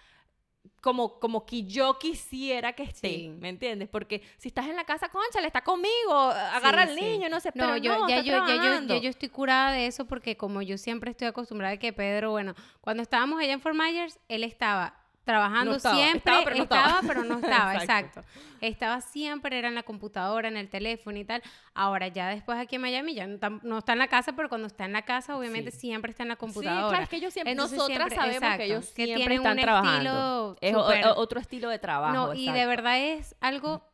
[0.80, 3.28] como, como que yo quisiera que esté, Sí.
[3.28, 3.88] ¿me entiendes?
[3.88, 7.04] Porque si estás en la casa, concha, le está conmigo, agarra Sí, al sí.
[7.04, 9.72] niño, no sé, No, pero yo, no, ya, yo, ya, yo, ya yo estoy curada
[9.72, 13.52] de eso porque como yo siempre estoy acostumbrada a que Pedro, bueno, cuando estábamos allá
[13.52, 14.97] en Fort Myers, él estaba
[15.28, 17.00] trabajando No estaba, siempre, estaba, pero no estaba.
[17.06, 18.20] pero no estaba, Exacto.
[18.20, 18.38] exacto.
[18.60, 21.42] Estaba siempre, era en la computadora, en el teléfono y tal.
[21.74, 24.48] Ahora ya después aquí en Miami ya no, tam- no está en la casa, pero
[24.48, 25.78] cuando está en la casa, obviamente Sí.
[25.80, 26.88] siempre está en la Sí, computadora.
[26.88, 29.36] claro, es que ellos siempre, Entonces nosotras siempre- sabemos exacto, que ellos que siempre tienen
[29.38, 30.56] están un trabajando.
[30.60, 32.14] estilo Es otro estilo de trabajo.
[32.14, 33.84] No, y de verdad es algo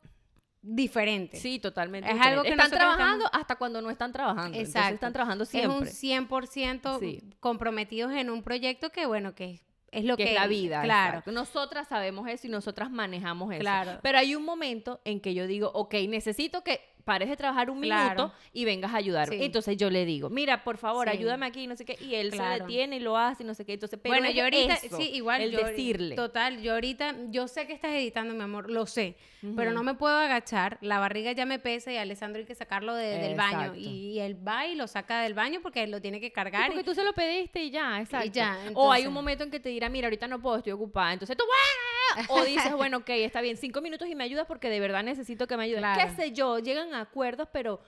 [0.62, 1.36] diferente.
[1.36, 2.08] Sí, totalmente.
[2.08, 2.32] Es diferente.
[2.32, 4.56] algo que están estamos- trabajando hasta cuando no están trabajando.
[4.56, 4.94] Entonces Exacto.
[4.94, 5.76] están trabajando Es siempre.
[5.78, 7.20] un 100% Sí.
[7.40, 9.62] comprometidos en un proyecto que, bueno, que es
[10.02, 10.82] lo que que, es la vida.
[10.82, 11.18] Claro.
[11.18, 11.30] exacto.
[11.30, 13.60] Nosotras sabemos eso y nosotras manejamos eso.
[13.60, 14.00] Claro.
[14.02, 17.80] Pero hay un momento en que yo digo, ok, necesito que pares de trabajar un
[17.80, 18.14] Claro.
[18.24, 19.38] minuto y vengas a ayudarme.
[19.38, 19.44] Sí.
[19.44, 21.16] Entonces yo le digo, mira, por favor, Sí.
[21.16, 21.96] ayúdame aquí, no sé qué.
[22.00, 23.74] Y él se detiene y lo hace y no sé qué.
[23.74, 25.42] Entonces, pero bueno, yo ahorita, eso, sí, igual.
[25.42, 26.16] El yo decirle.
[26.16, 29.16] Total, yo ahorita, yo sé que estás editando, mi amor, lo sé,
[29.56, 32.94] pero no me puedo agachar, la barriga ya me pesa y Alessandro hay que sacarlo
[32.94, 33.58] de- del baño.
[33.74, 33.78] Exacto.
[33.78, 36.66] Y, él va y lo saca del baño porque él lo tiene que Sí, cargar.
[36.68, 38.30] porque y- tú se lo pediste y ya, exacto.
[38.32, 41.12] ya, o hay un momento en que te dirá, mira, ahorita no puedo, estoy ocupada.
[41.12, 42.03] Entonces tú, ¡ah!
[42.30, 45.46] o dices, bueno, ok, está bien, cinco minutos y me ayudas porque de verdad necesito
[45.46, 45.80] que me ayudes.
[45.80, 46.00] Claro.
[46.00, 47.80] Qué sé yo, llegan a acuerdos, pero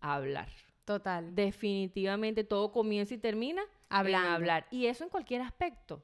[0.00, 0.48] hablar.
[0.84, 1.34] Total.
[1.34, 4.30] Definitivamente todo comienza y termina en Hablando.
[4.30, 4.66] hablar.
[4.70, 6.02] Y eso en cualquier aspecto.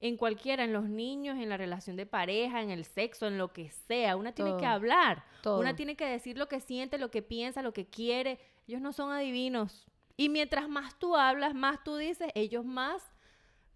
[0.00, 3.52] En cualquiera, en los niños, en la relación de pareja, en el sexo, en lo
[3.52, 4.16] que sea.
[4.16, 4.66] Una tiene que Todo.
[4.66, 5.24] hablar.
[5.42, 5.60] Todo.
[5.60, 8.38] Una tiene que decir lo que siente, lo que piensa, lo que quiere.
[8.66, 9.86] Ellos no son adivinos.
[10.16, 13.11] Y mientras más tú hablas, más tú dices, ellos más,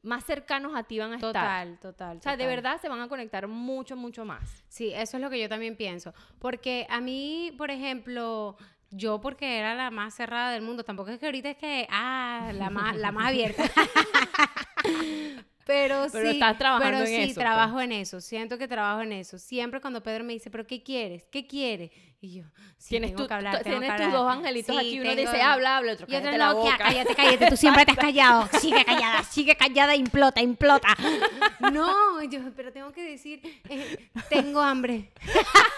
[0.06, 1.32] más cercanos a ti van a estar.
[1.32, 2.16] Total, total.
[2.18, 4.64] O sea, de verdad se van a conectar mucho, mucho más.
[4.68, 6.14] Sí, eso es lo que yo también pienso.
[6.38, 8.56] Porque a mí, por ejemplo,
[8.90, 12.52] yo porque era la más cerrada del mundo, tampoco es que ahorita es que, ah,
[12.54, 13.64] la más, la más abierta.
[15.66, 19.00] Pero, Pero sí, estás trabajando pero en sí, eso, trabajo en eso, siento que trabajo
[19.02, 19.36] en eso.
[19.36, 21.24] Siempre cuando Pedro me dice, ¿pero qué quieres?
[21.30, 21.90] ¿Qué quieres?
[22.20, 22.44] Y yo,
[22.78, 25.00] sí, tienes tengo que hablar, tengo tienes que tus dos angelitos Sí, aquí.
[25.00, 26.78] Uno tengo- dice, habla, habla, otro y otro la no, que- boca.
[26.78, 28.48] cállate, cállate, tú siempre te has callado.
[28.60, 30.88] Sigue callada, sigue callada, implota, implota.
[31.72, 35.10] No, yo, pero tengo que decir, eh, tengo hambre.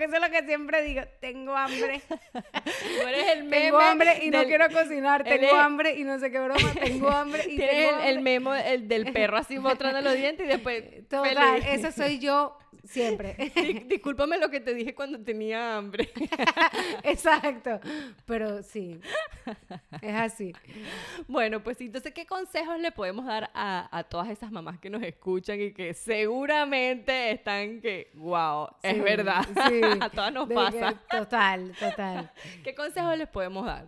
[0.00, 2.00] Porque eso es lo que siempre digo, tengo hambre.
[2.32, 6.30] Tú eres el meme Tengo hambre y no quiero cocinar, tengo hambre y no sé
[6.30, 10.14] qué broma, tengo hambre y tengo el, el memo el del perro así mostrando los
[10.14, 11.84] dientes y después Total, feliz.
[11.84, 12.56] eso soy yo
[12.90, 13.36] Siempre.
[13.54, 16.10] Di- discúlpame lo que te dije cuando tenía hambre.
[17.04, 17.80] Exacto.
[18.26, 19.00] Pero sí.
[20.02, 20.52] Es así.
[21.28, 25.02] Bueno, pues entonces, ¿qué consejos le podemos dar a, a todas esas mamás que nos
[25.02, 29.80] escuchan y que seguramente están que, wow, es verdad, sí.
[30.00, 30.94] a todas nos De pasa.
[30.94, 32.30] que- Total, total.
[32.64, 33.86] ¿Qué consejos les podemos dar?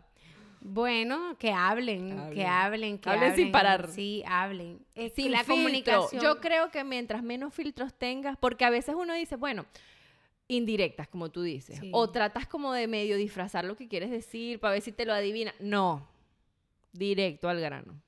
[0.65, 2.99] Bueno, que hablen, que Hablen.
[2.99, 3.89] que Hablen sin parar.
[3.91, 4.79] Sí, hablen.
[4.95, 5.57] Es Sin la filtro.
[5.57, 6.23] comunicación.
[6.23, 9.67] Yo creo que mientras menos filtros tengas, porque a veces uno dice, bueno,
[10.47, 11.91] indirectas, como tú dices, Sí.
[11.93, 15.13] o tratas como de medio disfrazar lo que quieres decir para ver si te lo
[15.13, 15.53] adivina.
[15.59, 16.07] No,
[16.93, 18.01] directo al grano.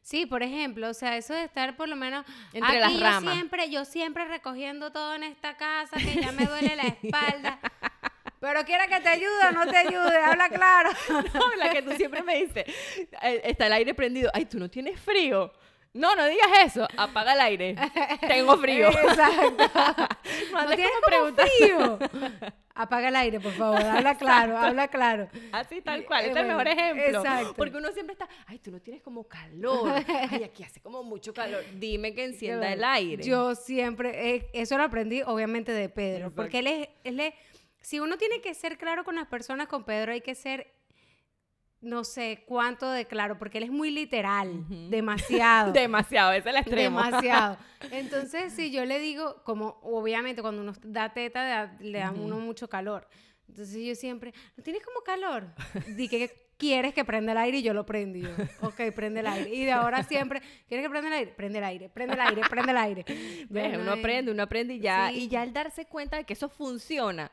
[0.00, 3.00] Sí, por ejemplo, o sea, eso de estar por lo menos Entre aquí las yo
[3.00, 3.34] ramas.
[3.34, 7.58] siempre, yo siempre recogiendo todo en esta casa, que ya me duele la espalda.
[8.40, 10.90] Pero quiera que te ayude o no te ayude, habla claro.
[11.34, 12.64] No, la que tú siempre me dices,
[13.22, 14.30] está el aire prendido.
[14.34, 15.52] Ay, tú no tienes frío.
[15.94, 16.86] No, no digas eso.
[16.96, 17.74] Apaga el aire.
[18.28, 18.88] Tengo frío.
[18.90, 19.56] Exacto.
[20.52, 21.98] No tienes como frío.
[22.74, 23.80] Apaga el aire, por favor.
[23.82, 25.28] Habla claro, habla claro.
[25.50, 27.18] Así tal cual, Eh, este es el mejor ejemplo.
[27.20, 27.54] exacto.
[27.54, 29.92] Porque uno siempre está, ay, tú no tienes como calor.
[30.30, 31.64] Ay, aquí hace como mucho calor.
[31.74, 33.24] Dime que encienda el aire.
[33.24, 37.34] Yo siempre, eh, eso lo aprendí obviamente de Pedro, porque él es, él es-
[37.80, 40.66] si uno tiene que ser claro con las personas, con Pedro hay que ser,
[41.80, 45.72] no sé cuánto de claro, porque él es muy literal, demasiado.
[45.72, 47.02] Demasiado, ese es el extremo.
[47.02, 47.56] Demasiado.
[47.92, 52.12] Entonces, si yo le digo, como obviamente cuando uno da teta, da- le da a
[52.12, 53.08] uno mucho calor.
[53.48, 55.54] Entonces yo siempre, ¿no tienes como calor?
[55.96, 58.20] Di que quieres que prenda el aire y yo lo prendí.
[58.22, 58.28] Yo,
[58.60, 59.54] ok, prende el aire.
[59.54, 61.32] Y de ahora siempre, ¿quieres que prenda el aire?
[61.32, 63.04] Prende el aire, prende el aire, prende el aire.
[63.80, 65.20] Uno aprende, uno aprende y ya, Sí.
[65.20, 67.30] y ya al darse cuenta de que eso funciona,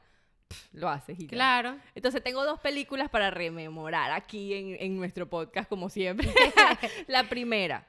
[0.48, 1.30] pff, lo haces y ya.
[1.30, 1.78] Claro.
[1.96, 6.28] Entonces tengo dos películas para rememorar aquí en, en nuestro podcast, como siempre.
[7.08, 7.88] la primera,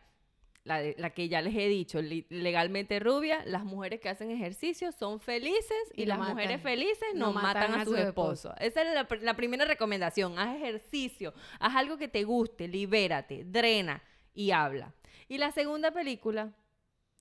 [0.64, 4.90] la, de- la que ya les he dicho, legalmente rubia, las mujeres que hacen ejercicio
[4.92, 6.34] son felices y, Y las matan.
[6.34, 8.52] mujeres felices no, No matan, a, sus sus esposos.
[8.58, 10.38] Esa es la, la primera recomendación.
[10.38, 14.02] Haz ejercicio, haz algo que te guste, libérate, drena
[14.34, 14.92] y habla.
[15.28, 16.52] Y la segunda película,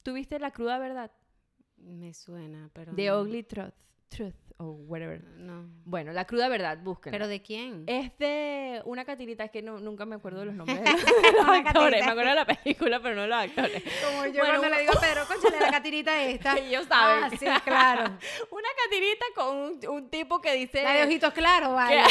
[0.04, 1.12] ¿tuviste La cruda verdad?
[1.78, 2.96] Me suena, pero.
[2.96, 3.22] The no.
[3.22, 3.74] Ugly Truth,
[4.10, 5.22] Truth o whatever.
[5.38, 5.66] No.
[5.84, 7.12] Bueno, La cruda verdad, búsquenla.
[7.18, 7.84] ¿Pero de quién?
[7.88, 11.06] Es de una catirita, es que no, nunca me acuerdo de los nombres de los,
[11.06, 12.06] de los Una actores.
[12.06, 13.84] Me acuerdo de la película, pero no de los actores.
[14.06, 16.58] Como yo Bueno, cuando le digo a Pedro, conchale la catirita esta.
[16.58, 17.24] Ellos saben.
[17.26, 18.04] Ah, sí, claro.
[18.52, 20.84] Una catirita con un, un tipo que dice...
[20.84, 22.02] La de ojitos claros, vale.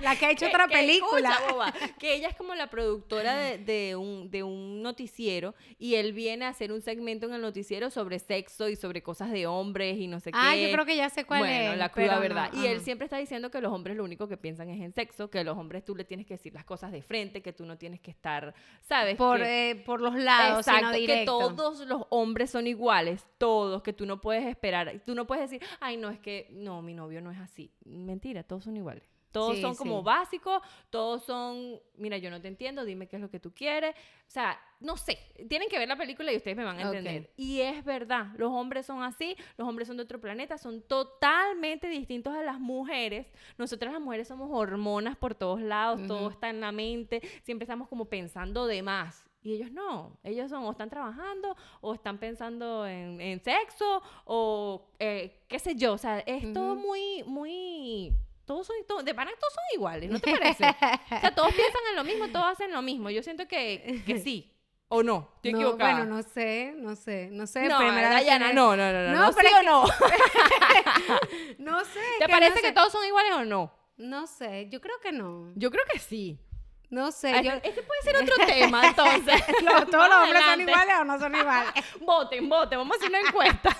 [0.00, 1.30] la que ha hecho que- otra que película.
[1.30, 5.96] escucha, boba, que ella es como la productora de, de un, de un noticiero y
[5.96, 9.46] él viene a hacer un segmento en el noticiero sobre sexo y sobre cosas de
[9.46, 10.62] hombres y no sé ah, qué.
[10.66, 12.50] yo creo que ya sé cuál bueno, la cruda verdad.
[12.52, 14.92] no, y él siempre está diciendo que los hombres lo único que piensan es en
[14.92, 17.64] sexo, que los hombres tú le tienes que decir las cosas de frente, que tú
[17.66, 19.16] no tienes que estar, ¿sabes?
[19.16, 23.82] Por, Que- eh, por los lados, Exacto, sino que todos los hombres son iguales, todos,
[23.82, 26.94] que tú no puedes esperar, tú no puedes decir, ay, no, es que, no, mi
[26.94, 27.72] novio no es así.
[27.84, 29.04] Mentira, todos son iguales.
[29.32, 30.04] Todos Sí, son como sí.
[30.04, 33.94] básicos, todos son, mira, yo no te entiendo, dime qué es lo que tú quieres.
[34.26, 37.30] O sea, no sé, tienen que ver la película y ustedes me van a entender.
[37.36, 41.88] Y es verdad, los hombres son así, los hombres son de otro planeta, son totalmente
[41.88, 43.26] distintos a las mujeres.
[43.58, 46.30] Nosotras las mujeres somos hormonas por todos lados, todo Ujú.
[46.30, 49.24] está en la mente, siempre estamos como pensando de más.
[49.42, 54.90] Y ellos no, ellos son o están trabajando o están pensando en, en sexo o
[54.98, 58.12] eh, qué sé yo, o sea, es todo muy, muy,
[58.50, 60.64] todos son, todo- de pana todos son iguales, ¿no te parece?
[60.66, 63.08] o sea, todos piensan en lo mismo, todos hacen lo mismo.
[63.08, 64.52] Yo siento que, que sí
[64.88, 65.92] o no, estoy No, equivocada.
[65.98, 67.68] Bueno, no sé, no sé, no sé.
[67.68, 69.84] no, primera Dayana, no, no, no, no, No, no, pero sí es o no.
[71.58, 72.00] No sé.
[72.18, 73.72] ¿Te que parece no que todos son iguales o no?
[73.98, 75.52] No sé, yo creo que no.
[75.54, 76.40] Yo creo que sí.
[76.88, 77.52] No sé, Ay, yo...
[77.62, 79.40] Este puede ser otro tema, entonces.
[79.62, 81.72] Lo- ¿Todos los hombres son iguales o no son iguales?
[82.00, 83.76] Voten, voten, vamos a hacer una encuesta.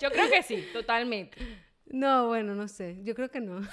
[0.00, 1.61] Yo creo que sí, totalmente.
[1.92, 2.96] No, bueno, no sé.
[3.04, 3.60] Yo creo que no.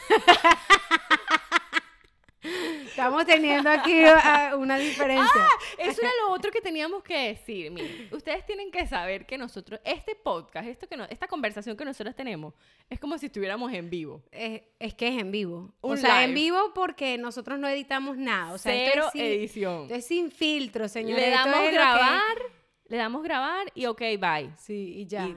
[2.41, 5.41] Estamos teniendo aquí ah, una diferencia.
[5.77, 7.69] Eso era lo otro que teníamos que decir.
[7.71, 11.83] Miren, ustedes tienen que saber que nosotros, este podcast, esto que no- esta conversación que
[11.83, 12.53] nosotros tenemos,
[12.89, 14.23] es como si estuviéramos en vivo.
[14.31, 15.73] Es, es que es en vivo.
[15.81, 18.53] o Un sea, en vivo porque nosotros no editamos nada.
[18.53, 19.81] O sea, esto Cero es sin, edición.
[19.83, 21.23] esto es sin filtro, señores.
[21.25, 22.37] Le damos es lo que- grabar,
[22.87, 24.49] le damos grabar y ok, bye.
[24.57, 25.25] Sí, y ya.
[25.27, 25.35] Y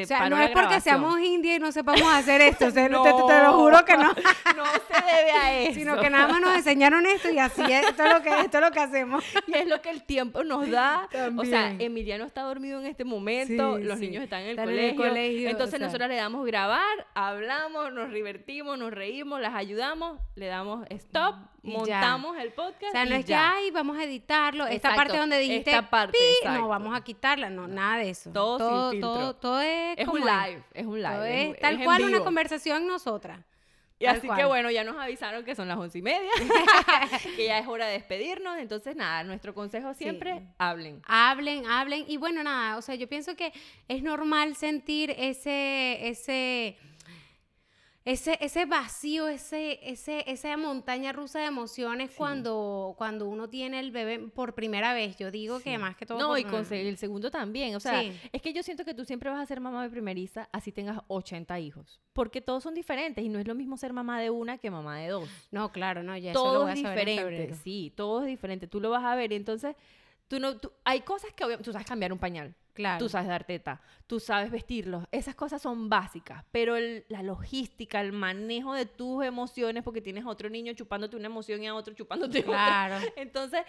[0.00, 2.66] se O sea, paró no la es porque seamos indios y no sepamos hacer esto.
[2.66, 4.12] o sea, te, te- te lo juro que no.
[4.56, 5.74] no se debe a eso.
[5.80, 8.58] Sino que nada más nos enseñaron esto y así es, esto es lo que, esto
[8.58, 9.24] es lo que hacemos.
[9.46, 11.08] Y es lo que el tiempo nos da.
[11.36, 11.70] O sea.
[11.78, 14.06] Emiliano está dormido en este momento, Sí, los sí.
[14.06, 15.86] niños están en el, Están en colegio, el colegio, Entonces o sea.
[15.86, 21.70] nosotros le damos grabar, hablamos, nos divertimos, nos reímos, las ayudamos, le damos stop, Y
[21.72, 21.78] ya.
[21.78, 22.84] montamos el podcast.
[22.88, 23.52] O sea, no y es que, ya.
[23.54, 24.66] ay, vamos a editarlo.
[24.66, 27.50] Esta parte donde dijiste, esta parte, pi, no, vamos a quitarla.
[27.50, 28.30] No, nada de eso.
[28.32, 29.10] Todo sin todo, filtro.
[29.14, 31.42] todo, todo es Es como un live, es un live.
[31.50, 33.40] Es- es tal cual una conversación nosotras.
[33.98, 34.38] Y Tal así cual.
[34.38, 36.28] que bueno, ya nos avisaron que son las once y media,
[37.36, 38.58] que ya es hora de despedirnos.
[38.58, 40.44] Entonces, nada, nuestro consejo siempre, Sí.
[40.58, 41.00] hablen.
[41.06, 42.04] Hablen, hablen.
[42.06, 43.54] Y bueno, nada, o sea, yo pienso que
[43.88, 46.76] es normal sentir ese, ese,
[48.06, 53.90] ese, ese vacío, ese, ese, esa montaña rusa de emociones cuando, cuando uno tiene el
[53.90, 55.16] bebé por primera vez.
[55.18, 56.18] Yo digo que más que todo.
[56.18, 57.74] No, por- y con el segundo también.
[57.74, 58.12] O sea, Sí.
[58.32, 61.00] es que yo siento que tú siempre vas a ser mamá de primeriza así tengas
[61.08, 62.00] 80 hijos.
[62.12, 64.98] Porque todos son diferentes y no es lo mismo ser mamá de una que mamá
[64.98, 65.28] de dos.
[65.50, 67.54] No, claro, no, ya eso lo todo voy es a saber diferente.
[67.56, 68.68] Sí, todo es diferente.
[68.68, 69.32] Tú lo vas a ver.
[69.32, 69.74] y Entonces,
[70.28, 72.54] tú no, tú- hay cosas que obviamente tú sabes cambiar un pañal.
[72.74, 72.98] Claro.
[72.98, 75.06] Tú sabes dar teta, tú sabes vestirlos.
[75.10, 80.26] Esas cosas son básicas, pero el- la logística, el manejo de tus emociones, porque tienes
[80.26, 82.52] a otro niño chupándote una emoción y a otro chupándote otra.
[82.52, 82.96] Claro.
[83.16, 83.62] Entonces,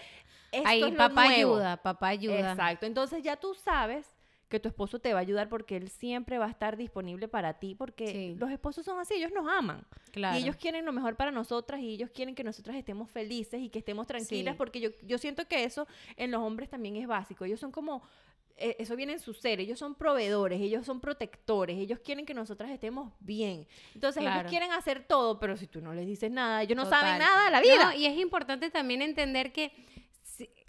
[0.52, 1.56] esto Ahí es lo papá nuevo.
[1.56, 2.52] ayuda, papá ayuda.
[2.52, 2.86] Exacto.
[2.86, 4.06] Entonces ya tú sabes
[4.50, 7.60] que tu esposo te va a ayudar porque él siempre va a estar disponible para
[7.60, 8.36] ti porque Sí.
[8.40, 9.86] los esposos son así, ellos nos aman.
[10.12, 10.38] Claro.
[10.40, 13.70] Y ellos quieren lo mejor para nosotras y ellos quieren que nosotras estemos felices y
[13.70, 14.58] que estemos tranquilas Sí.
[14.58, 17.44] porque yo, yo siento que eso en los hombres también es básico.
[17.44, 18.04] Ellos son como,
[18.56, 22.34] eh, eso viene en su ser, ellos son proveedores, ellos son protectores, ellos quieren que
[22.34, 23.68] nosotras estemos bien.
[23.94, 24.40] Entonces Claro.
[24.40, 27.02] ellos quieren hacer todo, pero si tú no les dices nada, ellos no Total.
[27.02, 27.84] saben nada de la vida.
[27.84, 29.72] No, y es importante también entender que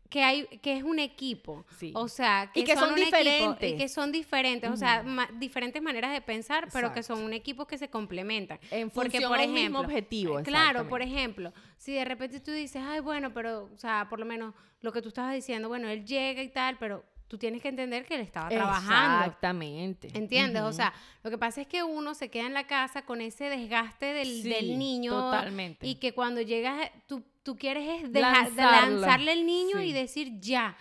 [0.08, 1.92] que hay que es un equipo Sí.
[1.94, 3.70] o sea Y que son equipo diferentes.
[3.72, 7.16] y que son diferentes o sea ma- diferentes maneras de pensar pero que Exacto.
[7.20, 11.02] son un equipo que se complementan En porque por un mismo ejemplo objetivo, claro por
[11.02, 14.92] ejemplo si de repente tú dices ay bueno pero o sea por lo menos lo
[14.92, 18.14] que tú estabas diciendo bueno él llega y tal pero tú tienes que entender que
[18.14, 20.08] él estaba trabajando Exactamente.
[20.14, 20.62] ¿Entiendes?
[20.62, 23.44] O sea, lo que pasa es que uno se queda en la casa con ese
[23.44, 25.12] desgaste del, Sí, del niño.
[25.12, 25.86] totalmente.
[25.86, 30.76] Y que cuando llegas, tú, tú quieres es dejar, lanzarle el niño y decir ya.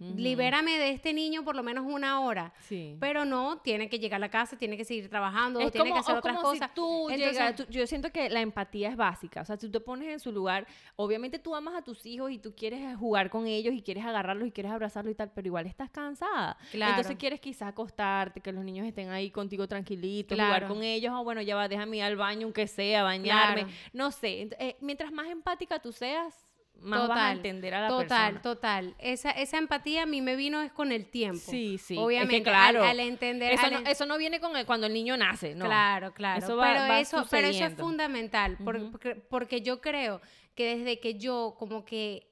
[0.00, 2.52] Libérame de este niño por lo menos una hora.
[2.60, 2.96] Sí.
[3.00, 5.94] Pero no, tiene que llegar a la casa, tiene que seguir trabajando, es tiene como,
[5.94, 6.68] que hacer otras como cosas.
[6.70, 9.66] si tú Entonces- llegas, tú- yo siento que la empatía es básica, o sea, si
[9.66, 12.80] tú te pones en su lugar, obviamente tú amas a tus hijos y tú quieres
[12.80, 15.90] eh, jugar con ellos y quieres agarrarlos y quieres abrazarlos y tal, pero igual estás
[15.90, 16.56] cansada.
[16.70, 16.92] Claro.
[16.92, 20.54] Entonces quieres quizás acostarte, que los niños estén ahí contigo tranquilitos, Claro.
[20.54, 23.76] jugar con ellos, o bueno, ya va, déjame ir al baño aunque sea, bañarme, Claro.
[23.92, 26.46] no sé, eh, mientras más empática tú seas,
[26.80, 28.42] más vas a Total, entender a la total, persona.
[28.42, 28.94] total.
[28.98, 31.50] Esa, esa empatía a mí me vino es con el tiempo.
[31.50, 31.94] Sí, sí.
[31.94, 33.52] es que Obviamente, claro, al, al entender.
[33.52, 35.66] eso, al no, en- eso no viene con el- cuando el niño nace, ¿no?
[35.66, 36.38] Claro, claro.
[36.44, 40.20] Eso va- pero, va eso, pero eso es fundamental, porque, porque yo creo
[40.54, 42.26] que desde que yo como que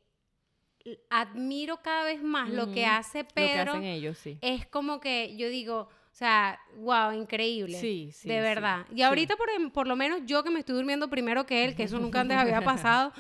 [1.11, 4.39] admiro cada vez más lo que hace Lo que Pedro, hacen ellos, sí.
[4.41, 7.79] es como que yo digo, o sea, wow, increíble.
[7.79, 8.87] Sí, sí, De sí, verdad.
[8.89, 8.97] sí.
[8.97, 11.75] Y ahorita, por, em- por lo menos yo que me estoy durmiendo primero que él,
[11.77, 13.13] que eso nunca antes había pasado.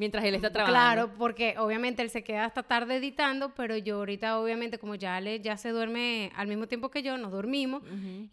[0.00, 1.10] Mientras él está trabajando.
[1.10, 5.20] Claro, porque obviamente él se queda hasta tarde editando, pero yo ahorita obviamente como ya
[5.20, 7.82] le ya se duerme al mismo tiempo que yo, nos dormimos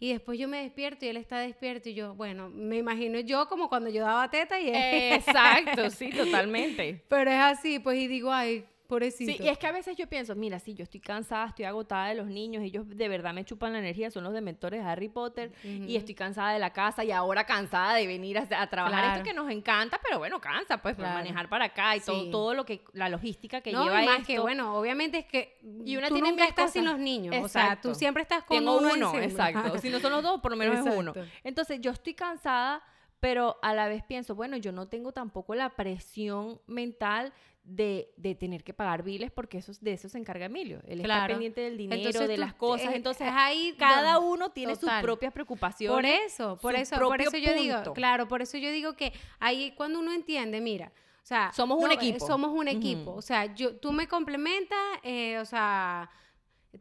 [0.00, 3.48] y después yo me despierto y él está despierto y yo, bueno, me imagino yo
[3.48, 7.04] como cuando yo daba teta y él, Exacto, sí, totalmente.
[7.08, 9.30] pero es así, pues y digo, ay, pobrecito.
[9.30, 12.08] Sí, y es que a veces yo pienso, mira, sí, yo estoy cansada, estoy agotada
[12.08, 15.08] de los niños, ellos de verdad me chupan la energía, son los dementores de Harry
[15.08, 18.98] Potter, y estoy cansada de la casa y ahora cansada de venir a, a trabajar
[19.04, 19.12] Claro.
[19.20, 22.30] esto que nos encanta, pero bueno, cansa, pues, por manejar para acá y todo, Sí.
[22.32, 24.26] todo lo que, la logística que no, lleva y más esto.
[24.26, 26.96] que bueno, obviamente es que Y una tú tiene nunca estás sin cosas.
[26.96, 29.78] los niños, o sea, tú siempre estás con Tengo uno, exacto.
[29.78, 31.12] Si no son los dos, por lo menos es uno.
[31.44, 32.82] Entonces, yo estoy cansada,
[33.20, 37.32] pero a la vez pienso, bueno, yo no tengo tampoco la presión mental
[37.64, 40.80] de, de tener que pagar biles porque eso, de eso se encarga Emilio.
[40.86, 41.34] Él está Claro.
[41.34, 42.92] pendiente del dinero, Entonces de tú- las cosas.
[42.92, 45.94] eh, Entonces, es ahí cada uno tiene sus propias preocupaciones.
[45.94, 49.72] Por eso, por eso, por eso yo digo, claro, por eso yo digo que ahí
[49.76, 52.26] cuando uno entiende, mira, o sea, Somos un eh, equipo.
[52.26, 56.08] somos un equipo, o sea, yo, tú me complementas, eh, o sea,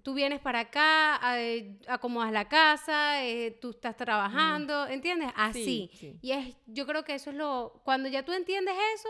[0.04, 5.30] tú vienes para acá, eh, acomodas la casa, eh, tú estás trabajando, ¿entiendes?
[5.36, 5.90] Así.
[5.94, 6.18] sí.
[6.22, 9.10] Y es, yo creo que eso es lo, cuando ya tú entiendes eso,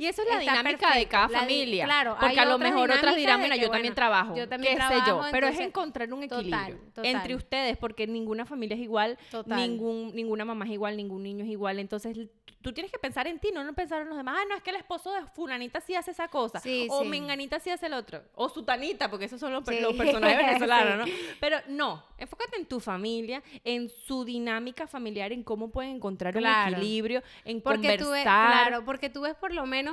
[0.00, 1.84] Y eso es la dinámica de cada La familia.
[1.84, 4.36] claro, porque a lo otras mejor otras dinámicas dirán, mira, yo también trabajo.
[4.36, 5.20] yo también qué sé yo.
[5.32, 7.04] Pero es encontrar un equilibrio total.
[7.04, 9.58] entre ustedes, porque ninguna familia es igual, Total.
[9.58, 11.80] ningún, ninguna mamá es igual, ningún niño es igual.
[11.80, 12.16] Entonces,
[12.62, 14.36] tú tienes que pensar en ti, no, no pensar en los demás.
[14.38, 16.60] Ah, no, es que el esposo de fulanita sí hace esa cosa.
[16.60, 17.08] Sí, o sí.
[17.08, 18.22] menganita sí hace el otro.
[18.36, 19.80] O sutanita, porque esos son los, per- Sí.
[19.82, 21.08] los personajes venezolanos.
[21.08, 21.14] ¿no?
[21.40, 26.68] Pero no, enfócate en tu familia, en su dinámica familiar, en cómo pueden encontrar Claro.
[26.68, 28.52] un equilibrio, en Porque tú ves, conversar.
[28.68, 29.87] claro, porque tú ves por lo menos,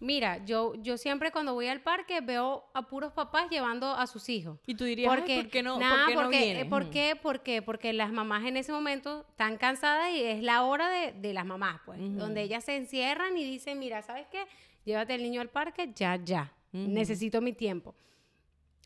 [0.00, 4.28] mira, yo, yo siempre cuando voy al parque veo a puros papás llevando a sus
[4.28, 4.58] hijos.
[4.66, 6.90] Y tú dirías, "Ay, Porque, ¿por qué no, ¿por qué no porque, eh, ¿por Ujú.
[6.90, 7.16] qué?
[7.16, 7.62] ¿Por qué?
[7.62, 11.44] Porque las mamás en ese momento están cansadas y es la hora de, de las
[11.46, 14.44] mamás, pues, donde ellas se encierran y dicen, mira, ¿sabes qué?
[14.84, 17.94] Llévate al niño al parque, ya, ya, necesito mi tiempo.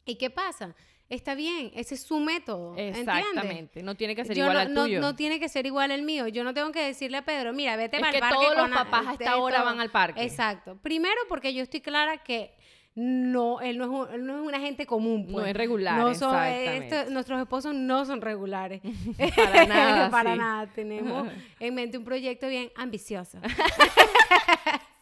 [0.07, 0.75] ¿Y qué pasa?
[1.11, 2.99] Está bien, ese es su método, ¿entiendes?
[3.01, 5.01] Exactamente, no tiene que ser Yo igual no, al no- tuyo.
[5.01, 6.29] no tiene que ser igual el mío.
[6.29, 8.37] Yo no tengo que decirle a Pedro, mira, vete Es para que el parque.
[8.37, 9.67] todos los con papás a esta hora todo".
[9.67, 10.23] van al parque.
[10.23, 10.79] Exacto.
[10.83, 12.54] Primero porque yo estoy clara que
[12.97, 15.27] no, él no es, un- él no es una gente común.
[15.27, 15.49] No pues.
[15.49, 18.81] es regular, No son- esto- nuestros esposos no son regulares.
[19.37, 20.39] Para nada, Para sí.
[20.39, 20.67] nada.
[20.73, 21.29] Tenemos
[21.59, 23.39] en mente un proyecto bien ambicioso.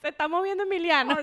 [0.00, 1.16] Se está moviendo Emiliano.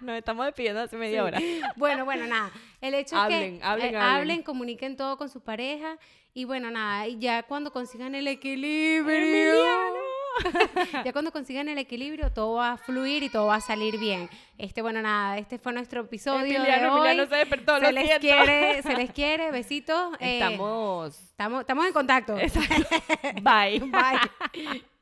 [0.00, 1.40] Nos estamos despidiendo hace media hora.
[1.74, 2.52] Bueno, bueno, nada.
[2.80, 4.42] El hecho Hablen, es que hablen, eh, hablen.
[4.44, 5.98] comuniquen todo con su pareja
[6.32, 9.54] y bueno, nada, y ya cuando consigan el equilibrio.
[11.04, 14.28] ya cuando consigan el equilibrio, todo va a fluir y todo va a salir bien.
[14.58, 17.08] Este, bueno, nada, este fue nuestro episodio de Emiliano, hoy.
[17.08, 18.20] Emiliano se despertó, lo se les siento.
[18.20, 20.14] quiere, se les quiere, besitos.
[20.20, 21.18] eh, Estamos.
[21.30, 22.34] estamos, estamos en contacto.
[23.42, 23.80] Bye.
[23.90, 24.95] Bye.